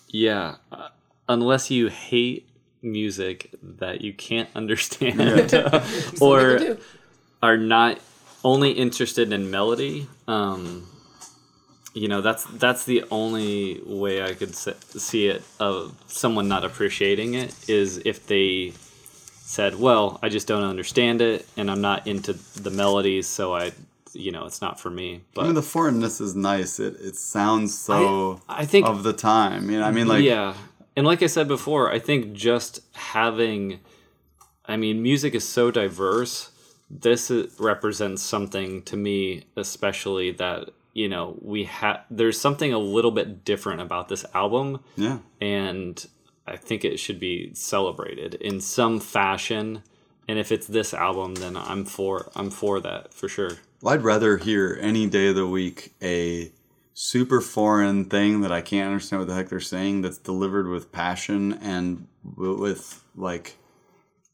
Yeah, 0.09 0.55
uh, 0.71 0.89
unless 1.27 1.71
you 1.71 1.87
hate 1.87 2.47
music 2.83 3.49
that 3.61 4.01
you 4.01 4.13
can't 4.13 4.49
understand, 4.55 5.49
Some 5.49 6.13
or 6.21 6.77
are 7.41 7.57
not 7.57 7.99
only 8.43 8.71
interested 8.71 9.31
in 9.33 9.49
melody. 9.49 10.07
Um, 10.27 10.87
you 11.93 12.07
know, 12.07 12.21
that's 12.21 12.43
that's 12.45 12.85
the 12.85 13.05
only 13.11 13.79
way 13.85 14.23
I 14.23 14.33
could 14.33 14.55
se- 14.55 14.75
see 14.97 15.27
it 15.27 15.43
of 15.59 15.95
someone 16.07 16.47
not 16.47 16.65
appreciating 16.65 17.35
it 17.35 17.53
is 17.69 17.97
if 18.03 18.25
they 18.27 18.73
said, 19.45 19.79
"Well, 19.79 20.19
I 20.23 20.29
just 20.29 20.47
don't 20.47 20.63
understand 20.63 21.21
it, 21.21 21.45
and 21.55 21.69
I'm 21.69 21.81
not 21.81 22.07
into 22.07 22.33
the 22.33 22.71
melodies, 22.71 23.27
so 23.27 23.53
I." 23.55 23.71
You 24.15 24.31
know, 24.31 24.45
it's 24.45 24.61
not 24.61 24.79
for 24.79 24.91
me. 24.91 25.21
But 25.33 25.41
I 25.41 25.45
mean, 25.45 25.55
the 25.55 25.63
foreignness 25.63 26.21
is 26.21 26.35
nice. 26.35 26.79
It 26.79 26.97
it 27.01 27.15
sounds 27.15 27.75
so 27.75 28.41
I- 28.47 28.61
I 28.61 28.65
think- 28.67 28.85
of 28.87 29.01
the 29.01 29.11
time. 29.13 29.71
You 29.71 29.79
know, 29.79 29.85
I 29.85 29.91
mean, 29.91 30.07
like 30.07 30.23
yeah 30.23 30.53
and 30.95 31.05
like 31.05 31.21
i 31.21 31.27
said 31.27 31.47
before 31.47 31.91
i 31.91 31.99
think 31.99 32.33
just 32.33 32.81
having 32.93 33.79
i 34.65 34.75
mean 34.75 35.01
music 35.01 35.33
is 35.35 35.47
so 35.47 35.71
diverse 35.71 36.51
this 36.89 37.31
is, 37.31 37.59
represents 37.59 38.21
something 38.21 38.81
to 38.83 38.95
me 38.95 39.45
especially 39.55 40.31
that 40.31 40.69
you 40.93 41.09
know 41.09 41.35
we 41.41 41.65
have 41.65 42.01
there's 42.09 42.39
something 42.39 42.71
a 42.71 42.79
little 42.79 43.11
bit 43.11 43.43
different 43.43 43.81
about 43.81 44.09
this 44.09 44.25
album. 44.33 44.79
Yeah. 44.95 45.19
and 45.41 46.05
i 46.47 46.55
think 46.55 46.85
it 46.85 46.99
should 46.99 47.19
be 47.19 47.53
celebrated 47.53 48.35
in 48.35 48.61
some 48.61 48.99
fashion. 48.99 49.83
And 50.25 50.39
if 50.39 50.53
it's 50.53 50.67
this 50.67 50.93
album 50.93 51.35
then 51.35 51.57
i'm 51.57 51.83
for 51.85 52.31
i'm 52.35 52.49
for 52.49 52.79
that 52.79 53.13
for 53.13 53.27
sure. 53.27 53.51
Well, 53.81 53.93
I'd 53.93 54.03
rather 54.03 54.37
hear 54.37 54.77
any 54.79 55.09
day 55.09 55.27
of 55.27 55.35
the 55.35 55.47
week 55.47 55.93
a 56.01 56.51
super 56.93 57.41
foreign 57.41 58.05
thing 58.05 58.41
that 58.41 58.51
I 58.51 58.61
can't 58.61 58.87
understand 58.87 59.21
what 59.21 59.27
the 59.27 59.35
heck 59.35 59.49
they're 59.49 59.59
saying 59.59 60.01
that's 60.01 60.17
delivered 60.17 60.67
with 60.67 60.91
passion 60.91 61.53
and 61.53 62.07
with 62.23 63.03
like 63.15 63.57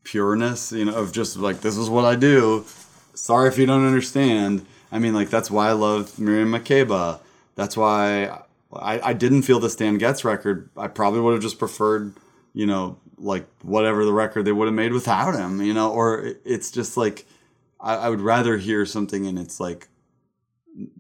pureness, 0.04 0.72
you 0.72 0.86
know, 0.86 0.95
of 0.95 1.12
just 1.12 1.38
like, 1.38 1.62
this 1.62 1.78
is 1.78 1.89
what 1.89 2.06
I 2.06 2.15
do. 2.15 2.65
Sorry 3.13 3.48
if 3.48 3.58
you 3.58 3.65
don't 3.65 3.86
understand. 3.86 4.65
I 4.91 5.00
mean, 5.00 5.13
like, 5.13 5.30
that's 5.30 5.52
why 5.52 5.69
I 5.69 5.74
love 5.74 6.17
Miriam 6.19 6.52
Makeba. 6.52 7.19
That's 7.56 7.78
why 7.78 8.26
I, 8.74 9.00
I 9.02 9.13
didn't 9.13 9.43
feel 9.43 9.60
the 9.60 9.69
Stan 9.69 9.98
Getz 9.98 10.26
record. 10.26 10.69
I 10.76 10.88
probably 10.88 11.19
would 11.22 11.34
have 11.34 11.41
just 11.41 11.60
preferred, 11.60 12.13
you 12.54 12.65
know, 12.65 12.98
like 13.17 13.45
whatever 13.62 14.06
the 14.06 14.13
record 14.13 14.45
they 14.45 14.52
would 14.52 14.65
have 14.67 14.74
made 14.76 14.93
without 14.93 15.36
him, 15.36 15.62
you 15.62 15.74
know, 15.74 15.91
or 15.91 16.19
it- 16.22 16.41
it's 16.45 16.72
just 16.72 16.98
like, 16.98 17.26
I, 17.80 17.95
I 17.95 18.10
would 18.10 18.22
rather 18.22 18.58
hear 18.58 18.86
something 18.86 19.26
in 19.26 19.38
its 19.38 19.60
like 19.60 19.88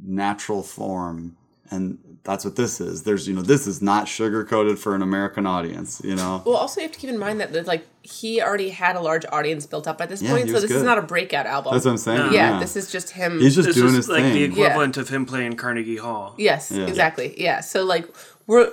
natural 0.01 0.63
form 0.63 1.37
and 1.71 1.97
that's 2.23 2.43
what 2.43 2.55
this 2.57 2.81
is 2.81 3.03
there's 3.03 3.27
you 3.27 3.33
know 3.33 3.41
this 3.41 3.65
is 3.65 3.81
not 3.81 4.07
sugar 4.07 4.43
coated 4.43 4.77
for 4.77 4.93
an 4.93 5.01
american 5.01 5.45
audience 5.47 6.01
you 6.03 6.15
know 6.15 6.43
Well, 6.45 6.55
also 6.57 6.81
you 6.81 6.85
have 6.87 6.91
to 6.91 6.99
keep 6.99 7.09
in 7.09 7.17
mind 7.17 7.39
that, 7.39 7.53
that 7.53 7.65
like 7.65 7.85
he 8.01 8.41
already 8.41 8.69
had 8.69 8.95
a 8.95 8.99
large 9.01 9.25
audience 9.31 9.65
built 9.65 9.87
up 9.87 10.01
at 10.01 10.09
this 10.09 10.21
Yeah, 10.21 10.31
point, 10.31 10.47
so 10.47 10.53
was 10.53 10.63
this 10.63 10.71
is 10.71 10.83
not 10.83 10.97
a 10.97 11.01
breakout 11.01 11.45
album. 11.45 11.73
that's 11.73 11.85
what 11.85 11.91
i'm 11.91 11.97
saying 11.97 12.33
yeah, 12.33 12.59
this 12.59 12.75
is 12.75 12.91
just 12.91 13.11
him. 13.11 13.39
he's 13.39 13.55
just 13.55 13.67
This 13.67 13.75
doing 13.77 13.89
is 13.89 13.95
his 13.95 14.09
like 14.09 14.23
the 14.23 14.31
thing 14.31 14.51
equivalent 14.51 14.97
of 14.97 15.09
him 15.09 15.25
playing 15.25 15.55
Carnegie 15.55 15.97
Hall. 15.97 16.35
Yes, 16.37 16.71
Yeah. 16.71 16.85
exactly. 16.87 17.35
Yeah. 17.41 17.61
So 17.61 17.83
like 17.83 18.05
we're 18.47 18.71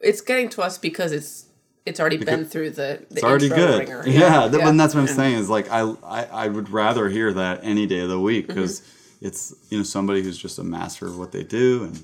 it's 0.00 0.20
getting 0.20 0.48
to 0.50 0.62
us 0.62 0.76
because 0.78 1.10
it's 1.12 1.46
it's 1.86 2.00
already 2.00 2.16
been 2.18 2.44
through 2.44 2.70
the, 2.70 3.04
the 3.10 3.16
it's 3.16 3.22
already 3.24 3.48
good 3.48 3.78
wringer. 3.80 4.02
yeah, 4.06 4.48
th- 4.48 4.62
and 4.62 4.78
that's 4.80 4.94
what 4.94 5.02
i'm 5.02 5.06
saying 5.06 5.36
is 5.36 5.48
like 5.50 5.70
I, 5.70 5.80
I 6.04 6.24
i 6.44 6.48
would 6.48 6.68
rather 6.70 7.08
hear 7.08 7.32
that 7.32 7.60
any 7.62 7.86
day 7.86 8.00
of 8.00 8.08
the 8.08 8.20
week 8.20 8.46
Mm-hmm. 8.48 8.54
because 8.54 8.82
it's 9.20 9.54
you 9.70 9.78
know 9.78 9.84
somebody 9.84 10.22
who's 10.22 10.36
just 10.38 10.58
a 10.58 10.64
master 10.64 11.06
of 11.06 11.18
what 11.18 11.32
they 11.32 11.42
do 11.44 11.84
and 11.84 11.94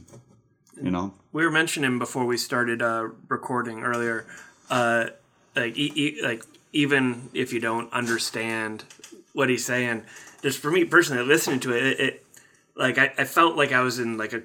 you 0.82 0.90
know? 0.90 1.14
We 1.32 1.44
were 1.44 1.50
mentioning 1.50 1.98
before 1.98 2.24
we 2.24 2.36
started 2.36 2.82
uh, 2.82 3.08
recording 3.28 3.82
earlier, 3.82 4.26
uh, 4.70 5.06
like 5.54 5.76
e- 5.76 5.92
e- 5.94 6.22
like 6.22 6.44
even 6.72 7.28
if 7.34 7.52
you 7.52 7.60
don't 7.60 7.92
understand 7.92 8.84
what 9.32 9.48
he's 9.48 9.64
saying, 9.64 10.04
just 10.42 10.58
for 10.58 10.70
me 10.70 10.84
personally, 10.84 11.24
listening 11.24 11.60
to 11.60 11.72
it, 11.72 11.84
it, 11.84 12.00
it 12.00 12.26
like 12.76 12.98
I, 12.98 13.12
I 13.18 13.24
felt 13.24 13.56
like 13.56 13.72
I 13.72 13.80
was 13.80 13.98
in 13.98 14.16
like 14.18 14.32
a 14.32 14.42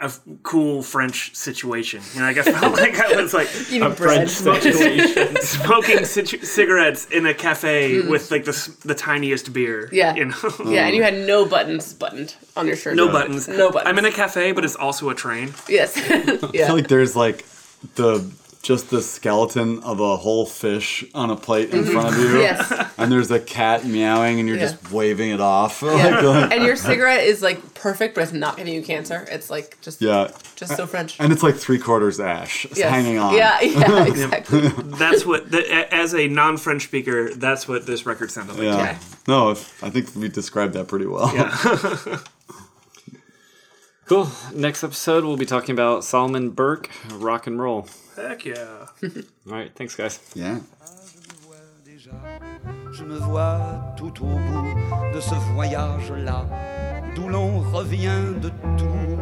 a 0.00 0.04
f- 0.04 0.20
cool 0.44 0.82
French 0.82 1.34
situation. 1.34 2.00
You 2.14 2.20
know, 2.20 2.26
like 2.26 2.38
I 2.38 2.42
felt 2.42 2.74
like 2.76 2.98
I 3.00 3.20
was 3.20 3.34
like 3.34 3.48
Eating 3.70 3.92
bread. 3.94 4.30
smoking 4.30 5.98
citu- 5.98 6.44
cigarettes 6.56 7.06
in 7.06 7.26
a 7.26 7.34
cafe 7.34 8.00
with 8.02 8.30
like 8.30 8.44
the 8.44 8.76
the 8.84 8.94
tiniest 8.94 9.52
beer. 9.52 9.88
Mm. 9.88 9.92
Yeah. 9.92 10.14
you 10.14 10.24
know. 10.26 10.36
Yeah, 10.66 10.86
and 10.86 10.94
you 10.94 11.02
had 11.02 11.14
no 11.26 11.44
buttons 11.44 11.92
buttoned 11.94 12.36
on 12.56 12.66
your 12.66 12.76
shirt. 12.76 12.94
No 12.94 13.08
buttons. 13.10 13.48
No 13.48 13.70
buttons. 13.70 13.88
I'm 13.88 13.98
in 13.98 14.04
a 14.04 14.12
cafe, 14.12 14.52
but 14.52 14.64
it's 14.64 14.76
also 14.76 15.08
a 15.10 15.14
train. 15.14 15.52
Yes. 15.68 15.96
I 15.96 16.38
yeah. 16.52 16.66
feel 16.66 16.76
like 16.76 16.88
there's 16.88 17.16
like 17.16 17.44
the 17.96 18.30
just 18.68 18.90
the 18.90 19.00
skeleton 19.00 19.82
of 19.82 19.98
a 19.98 20.16
whole 20.18 20.44
fish 20.44 21.02
on 21.14 21.30
a 21.30 21.36
plate 21.36 21.70
in 21.72 21.84
front 21.86 22.08
of 22.08 22.18
you 22.18 22.26
Mm-hmm. 22.28 22.36
Yes. 22.40 22.92
and 22.98 23.10
there's 23.10 23.30
a 23.30 23.40
cat 23.40 23.86
meowing 23.86 24.38
and 24.40 24.46
you're 24.46 24.58
Yeah. 24.58 24.66
just 24.72 24.92
waving 24.92 25.30
it 25.30 25.40
off 25.40 25.80
Yeah. 25.82 25.90
like, 25.90 26.22
like- 26.22 26.52
and 26.52 26.62
your 26.64 26.76
cigarette 26.76 27.24
is 27.24 27.40
like 27.40 27.72
perfect, 27.72 28.14
but 28.14 28.24
it's 28.24 28.32
not 28.34 28.58
giving 28.58 28.74
you 28.74 28.82
cancer. 28.82 29.26
It's 29.30 29.48
like 29.48 29.78
just 29.80 30.02
yeah 30.02 30.30
just 30.54 30.76
so 30.76 30.86
French. 30.86 31.18
And 31.18 31.32
it's 31.32 31.42
like 31.42 31.54
three 31.56 31.78
quarters 31.78 32.20
ash 32.20 32.66
it's 32.66 32.78
Yes. 32.78 32.90
hanging 32.90 33.16
on. 33.18 33.32
Yeah, 33.34 33.58
yeah, 33.62 34.04
exactly. 34.12 34.68
That's 34.98 35.24
what, 35.24 35.50
the, 35.50 35.60
a- 35.60 35.94
as 35.94 36.14
a 36.14 36.28
non-French 36.28 36.82
speaker, 36.84 37.32
that's 37.34 37.66
what 37.66 37.86
this 37.86 38.04
record 38.04 38.30
sounded 38.30 38.56
like. 38.56 38.64
Yeah. 38.64 38.76
Okay. 38.82 38.96
No, 39.26 39.50
if, 39.52 39.82
I 39.82 39.88
think 39.88 40.14
we 40.14 40.28
described 40.28 40.74
that 40.74 40.88
pretty 40.88 41.06
well. 41.06 41.34
Yeah. 41.34 42.18
Cool. 44.06 44.30
Next 44.54 44.82
episode, 44.82 45.22
we'll 45.24 45.36
be 45.36 45.44
talking 45.44 45.74
about 45.74 46.02
Solomon 46.02 46.48
Burke, 46.48 46.88
rock 47.12 47.46
and 47.46 47.60
roll. 47.60 47.86
Heck 48.18 48.44
yeah. 48.46 48.86
All 49.02 49.10
right. 49.46 49.74
Thanks, 49.74 49.94
guys. 49.94 50.18
Yeah. 50.34 50.58
Je 52.92 53.04
me 53.04 53.18
vois 53.18 53.60
tout 53.96 54.12
au 54.24 54.38
bout 54.38 55.14
de 55.14 55.20
ce 55.20 55.34
voyage-là, 55.54 56.46
d'où 57.14 57.28
l'on 57.28 57.60
revient 57.60 58.34
de 58.40 58.48
tout. 58.76 59.18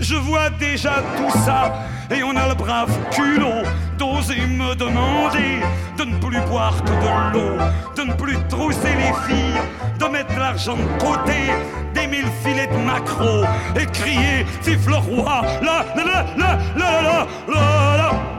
Je 0.00 0.16
vois 0.16 0.50
déjà 0.50 1.02
tout 1.16 1.30
ça, 1.44 1.72
et 2.10 2.22
on 2.22 2.34
a 2.36 2.48
le 2.48 2.54
brave 2.54 2.90
culot 3.10 3.62
d'oser 3.98 4.40
me 4.46 4.74
demander 4.74 5.60
de 5.98 6.04
ne 6.04 6.18
plus 6.18 6.40
boire 6.48 6.82
que 6.82 6.90
de 6.90 7.32
l'eau, 7.32 7.56
de 7.96 8.02
ne 8.02 8.14
plus 8.14 8.36
trousser 8.48 8.94
les 8.96 9.12
filles, 9.26 9.60
de 9.98 10.04
mettre 10.06 10.36
l'argent 10.36 10.76
de 10.76 11.00
côté, 11.00 11.52
d'aimer 11.94 12.22
le 12.22 12.30
filet 12.42 12.66
de 12.66 12.76
maquereau, 12.84 13.44
et 13.76 13.86
crier, 13.86 14.46
vive 14.64 14.88
le 14.88 14.96
roi, 14.96 15.42
la 15.62 15.84
la 15.96 16.04
la 16.04 16.26
la 16.36 16.58
la 16.76 17.00
la 17.06 17.26
la. 17.48 17.96
la. 17.96 18.33